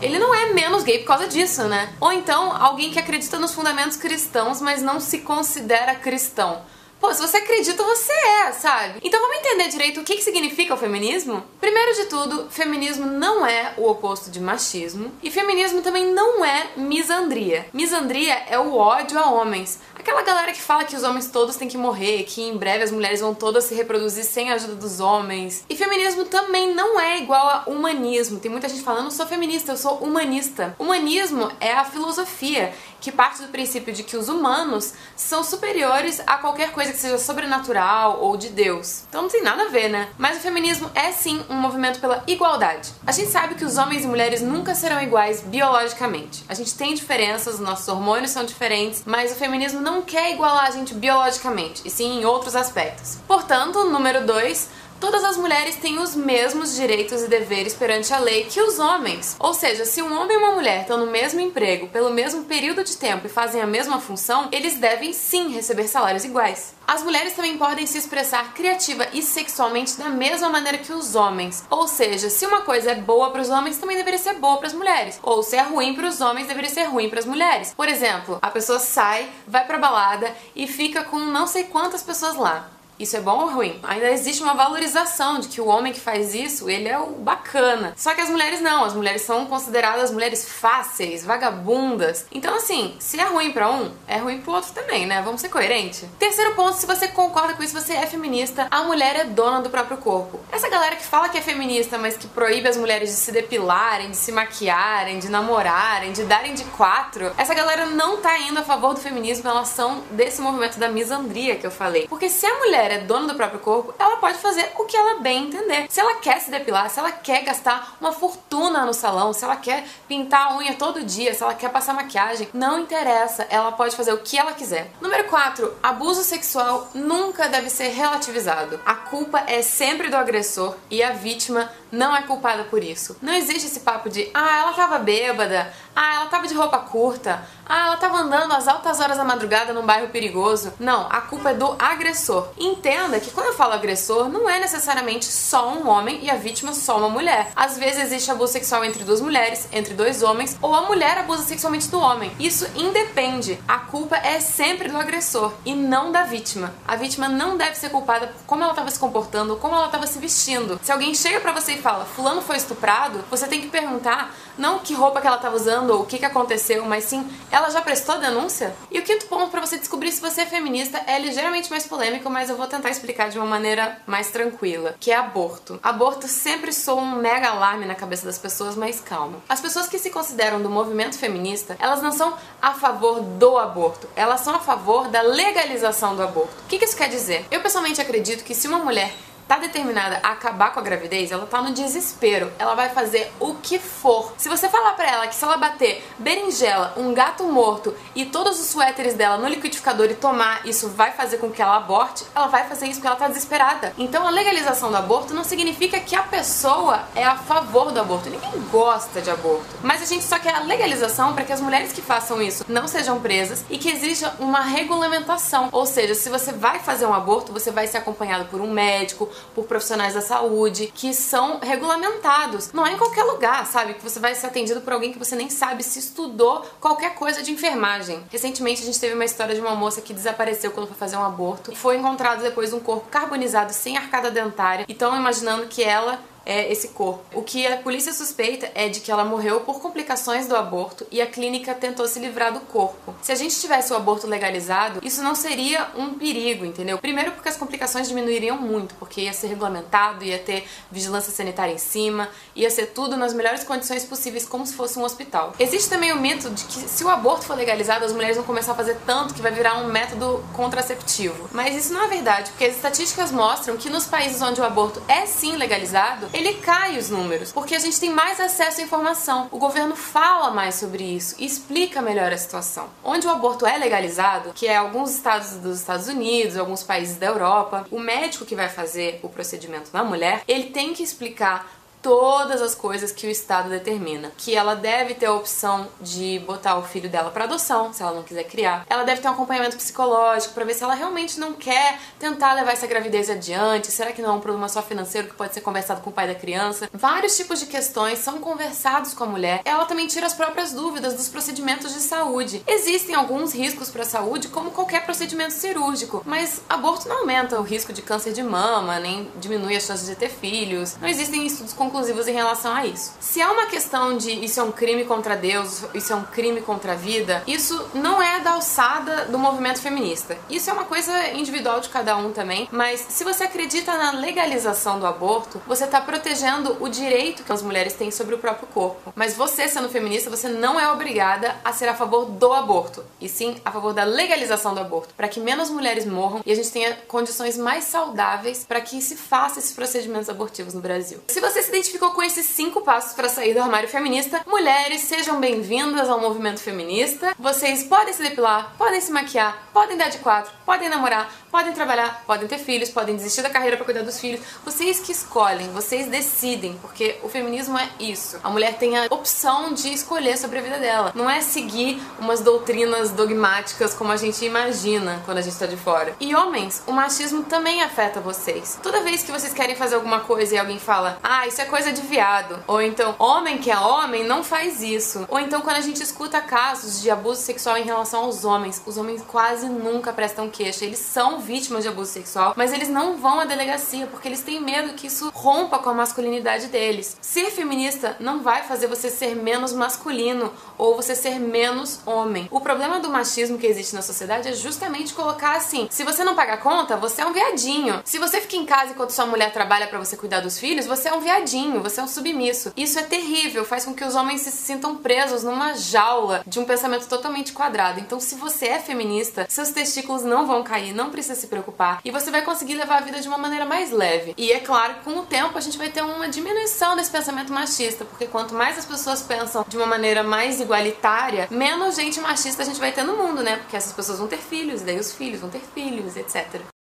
[0.00, 1.92] ele não é menos gay por causa disso, né?
[2.00, 6.62] Ou então, alguém que acredita nos fundamentos cristãos, mas não se considera cristão.
[7.04, 8.98] Pô, se você acredita, você é, sabe?
[9.02, 11.44] Então vamos entender direito o que, que significa o feminismo?
[11.60, 16.68] Primeiro de tudo, feminismo não é o oposto de machismo e feminismo também não é
[16.78, 17.66] misandria.
[17.74, 19.80] Misandria é o ódio a homens.
[19.94, 22.90] Aquela galera que fala que os homens todos têm que morrer, que em breve as
[22.90, 25.62] mulheres vão todas se reproduzir sem a ajuda dos homens.
[25.68, 28.40] E feminismo também não é igual a humanismo.
[28.40, 30.74] Tem muita gente falando, eu sou feminista, eu sou humanista.
[30.78, 32.72] Humanismo é a filosofia
[33.04, 37.18] que parte do princípio de que os humanos são superiores a qualquer coisa que seja
[37.18, 39.02] sobrenatural ou de Deus.
[39.10, 40.08] Então não tem nada a ver, né?
[40.16, 42.90] Mas o feminismo é sim um movimento pela igualdade.
[43.06, 46.46] A gente sabe que os homens e mulheres nunca serão iguais biologicamente.
[46.48, 50.70] A gente tem diferenças, nossos hormônios são diferentes, mas o feminismo não quer igualar a
[50.70, 53.18] gente biologicamente, e sim em outros aspectos.
[53.28, 54.70] Portanto, número 2,
[55.04, 59.36] todas as mulheres têm os mesmos direitos e deveres perante a lei que os homens.
[59.38, 62.82] Ou seja, se um homem e uma mulher estão no mesmo emprego pelo mesmo período
[62.82, 66.74] de tempo e fazem a mesma função, eles devem sim receber salários iguais.
[66.86, 71.64] As mulheres também podem se expressar criativa e sexualmente da mesma maneira que os homens.
[71.68, 74.68] Ou seja, se uma coisa é boa para os homens, também deveria ser boa para
[74.68, 75.20] as mulheres.
[75.22, 77.74] Ou se é ruim para os homens, deveria ser ruim para as mulheres.
[77.74, 82.36] Por exemplo, a pessoa sai, vai pra balada e fica com não sei quantas pessoas
[82.36, 82.73] lá.
[82.98, 83.80] Isso é bom ou ruim?
[83.82, 87.92] Ainda existe uma valorização de que o homem que faz isso, ele é o bacana.
[87.96, 92.26] Só que as mulheres não, as mulheres são consideradas mulheres fáceis, vagabundas.
[92.30, 95.22] Então assim, se é ruim para um, é ruim pro outro também, né?
[95.22, 96.04] Vamos ser coerentes.
[96.18, 99.70] Terceiro ponto, se você concorda com isso, você é feminista, a mulher é dona do
[99.70, 100.38] próprio corpo.
[100.52, 104.10] Essa galera que fala que é feminista, mas que proíbe as mulheres de se depilarem,
[104.10, 108.62] de se maquiarem, de namorarem, de darem de quatro, essa galera não tá indo a
[108.62, 112.06] favor do feminismo, elas são desse movimento da misandria que eu falei.
[112.08, 114.96] Porque se a mulher mulher é dona do próprio corpo, ela pode fazer o que
[114.96, 115.86] ela bem entender.
[115.88, 119.56] Se ela quer se depilar, se ela quer gastar uma fortuna no salão, se ela
[119.56, 123.96] quer pintar a unha todo dia, se ela quer passar maquiagem, não interessa, ela pode
[123.96, 124.90] fazer o que ela quiser.
[125.00, 128.80] Número 4, abuso sexual nunca deve ser relativizado.
[128.84, 133.16] A culpa é sempre do agressor e a vítima não é culpada por isso.
[133.22, 137.46] Não existe esse papo de, ah, ela tava bêbada, ah, ela tava de roupa curta,
[137.66, 140.72] ah, ela tava andando às altas horas da madrugada num bairro perigoso.
[140.78, 142.48] Não, a culpa é do agressor.
[142.58, 146.72] Entenda que quando eu falo agressor, não é necessariamente só um homem e a vítima
[146.72, 147.50] só uma mulher.
[147.54, 151.42] Às vezes existe abuso sexual entre duas mulheres, entre dois homens, ou a mulher abusa
[151.42, 152.32] sexualmente do homem.
[152.38, 153.58] Isso independe.
[153.66, 156.72] A culpa é sempre do agressor e não da vítima.
[156.86, 160.06] A vítima não deve ser culpada por como ela estava se comportando, como ela estava
[160.06, 160.78] se vestindo.
[160.82, 164.78] Se alguém chega para você e fala, fulano foi estuprado, você tem que perguntar não
[164.78, 167.80] que roupa que ela estava usando ou o que, que aconteceu, mas sim, ela já
[167.80, 168.74] prestou denúncia?
[168.90, 172.30] E o quinto ponto para você descobrir se você é feminista é ligeiramente mais polêmico,
[172.30, 175.78] mas eu vou tentar explicar de uma maneira mais tranquila, que é aborto.
[175.82, 179.38] Aborto sempre soa um mega alarme na cabeça das pessoas, mas calma.
[179.48, 184.08] As pessoas que se consideram do movimento feminista, elas não são a favor do aborto,
[184.14, 186.54] elas são a favor da legalização do aborto.
[186.64, 187.46] O que, que isso quer dizer?
[187.50, 189.12] Eu pessoalmente acredito que se uma mulher
[189.46, 192.50] tá determinada a acabar com a gravidez, ela tá no desespero.
[192.58, 194.32] Ela vai fazer o que for.
[194.36, 198.60] Se você falar para ela que se ela bater berinjela, um gato morto e todos
[198.60, 202.46] os suéteres dela no liquidificador e tomar, isso vai fazer com que ela aborte, ela
[202.46, 203.92] vai fazer isso porque ela tá desesperada.
[203.98, 208.30] Então a legalização do aborto não significa que a pessoa é a favor do aborto.
[208.30, 209.66] Ninguém gosta de aborto.
[209.82, 212.88] Mas a gente só quer a legalização para que as mulheres que façam isso não
[212.88, 215.68] sejam presas e que exista uma regulamentação.
[215.72, 219.28] Ou seja, se você vai fazer um aborto, você vai ser acompanhado por um médico,
[219.54, 222.72] por profissionais da saúde que são regulamentados.
[222.72, 223.94] Não é em qualquer lugar, sabe?
[223.94, 227.42] Que você vai ser atendido por alguém que você nem sabe se estudou qualquer coisa
[227.42, 228.24] de enfermagem.
[228.30, 231.24] Recentemente a gente teve uma história de uma moça que desapareceu quando foi fazer um
[231.24, 234.84] aborto e foi encontrado depois um corpo carbonizado sem arcada dentária.
[234.88, 237.24] E estão imaginando que ela é esse corpo.
[237.32, 241.20] O que a polícia suspeita é de que ela morreu por complicações do aborto e
[241.20, 243.14] a clínica tentou se livrar do corpo.
[243.22, 246.98] Se a gente tivesse o aborto legalizado, isso não seria um perigo, entendeu?
[246.98, 251.78] Primeiro porque as complicações diminuiriam muito, porque ia ser regulamentado, ia ter vigilância sanitária em
[251.78, 255.54] cima, ia ser tudo nas melhores condições possíveis, como se fosse um hospital.
[255.58, 258.72] Existe também o mito de que se o aborto for legalizado, as mulheres vão começar
[258.72, 261.48] a fazer tanto que vai virar um método contraceptivo.
[261.52, 265.02] Mas isso não é verdade, porque as estatísticas mostram que nos países onde o aborto
[265.08, 269.48] é sim legalizado, ele cai os números, porque a gente tem mais acesso à informação.
[269.52, 272.88] O governo fala mais sobre isso e explica melhor a situação.
[273.04, 277.26] Onde o aborto é legalizado, que é alguns estados dos Estados Unidos, alguns países da
[277.26, 282.60] Europa, o médico que vai fazer o procedimento na mulher, ele tem que explicar todas
[282.60, 284.30] as coisas que o Estado determina.
[284.36, 288.12] Que ela deve ter a opção de botar o filho dela para adoção, se ela
[288.12, 288.84] não quiser criar.
[288.90, 292.72] Ela deve ter um acompanhamento psicológico para ver se ela realmente não quer tentar levar
[292.72, 293.90] essa gravidez adiante.
[293.90, 296.26] Será que não é um problema só financeiro que pode ser conversado com o pai
[296.26, 296.90] da criança?
[296.92, 299.62] Vários tipos de questões são conversados com a mulher.
[299.64, 302.62] Ela também tira as próprias dúvidas dos procedimentos de saúde.
[302.66, 307.62] Existem alguns riscos para a saúde, como qualquer procedimento cirúrgico, mas aborto não aumenta o
[307.62, 310.98] risco de câncer de mama, nem diminui as chances de ter filhos.
[311.00, 313.12] Não existem estudos conclusivos conclusivos em relação a isso.
[313.20, 316.60] Se é uma questão de isso é um crime contra Deus, isso é um crime
[316.60, 320.36] contra a vida, isso não é da alçada do movimento feminista.
[320.50, 324.98] Isso é uma coisa individual de cada um também, mas se você acredita na legalização
[324.98, 329.12] do aborto, você está protegendo o direito que as mulheres têm sobre o próprio corpo.
[329.14, 333.28] Mas você, sendo feminista, você não é obrigada a ser a favor do aborto, e
[333.28, 336.72] sim a favor da legalização do aborto, para que menos mulheres morram e a gente
[336.72, 341.20] tenha condições mais saudáveis para que se faça esses procedimentos abortivos no Brasil.
[341.28, 345.38] Se você se identificou com esses cinco passos para sair do armário feminista, mulheres, sejam
[345.38, 347.34] bem-vindas ao movimento feminista.
[347.38, 352.24] Vocês podem se depilar, podem se maquiar, podem dar de quatro, podem namorar, podem trabalhar,
[352.26, 354.40] podem ter filhos, podem desistir da carreira para cuidar dos filhos.
[354.64, 358.40] Vocês que escolhem, vocês decidem, porque o feminismo é isso.
[358.42, 361.12] A mulher tem a opção de escolher sobre a vida dela.
[361.14, 365.76] Não é seguir umas doutrinas dogmáticas como a gente imagina quando a gente está de
[365.76, 366.16] fora.
[366.18, 368.76] E homens, o machismo também afeta vocês.
[368.82, 371.92] Toda vez que vocês querem fazer alguma coisa e alguém fala, ah, isso é coisa
[371.92, 375.24] de viado, ou então, homem que é homem não faz isso.
[375.28, 378.96] Ou então, quando a gente escuta casos de abuso sexual em relação aos homens, os
[378.96, 380.84] homens quase nunca prestam queixa.
[380.84, 384.60] Eles são vítimas de abuso sexual, mas eles não vão à delegacia porque eles têm
[384.60, 387.16] medo que isso rompa com a masculinidade deles.
[387.20, 392.48] Ser feminista não vai fazer você ser menos masculino ou você ser menos homem.
[392.50, 396.34] O problema do machismo que existe na sociedade é justamente colocar assim: se você não
[396.34, 398.00] paga conta, você é um viadinho.
[398.04, 401.08] Se você fica em casa enquanto sua mulher trabalha para você cuidar dos filhos, você
[401.08, 402.72] é um viadinho, você é um submisso.
[402.76, 406.64] Isso é terrível, faz com que os homens se sintam presos numa jaula de um
[406.64, 408.00] pensamento totalmente quadrado.
[408.00, 412.10] Então, se você é feminista, seus testículos não vão cair, não precisa se preocupar e
[412.10, 414.34] você vai conseguir levar a vida de uma maneira mais leve.
[414.38, 418.04] E é claro, com o tempo a gente vai ter uma diminuição desse pensamento machista,
[418.04, 422.66] porque quanto mais as pessoas pensam de uma maneira mais igualitária, menos gente machista a
[422.66, 423.56] gente vai ter no mundo, né?
[423.56, 426.73] Porque essas pessoas vão ter filhos, e daí os filhos vão ter filhos, etc.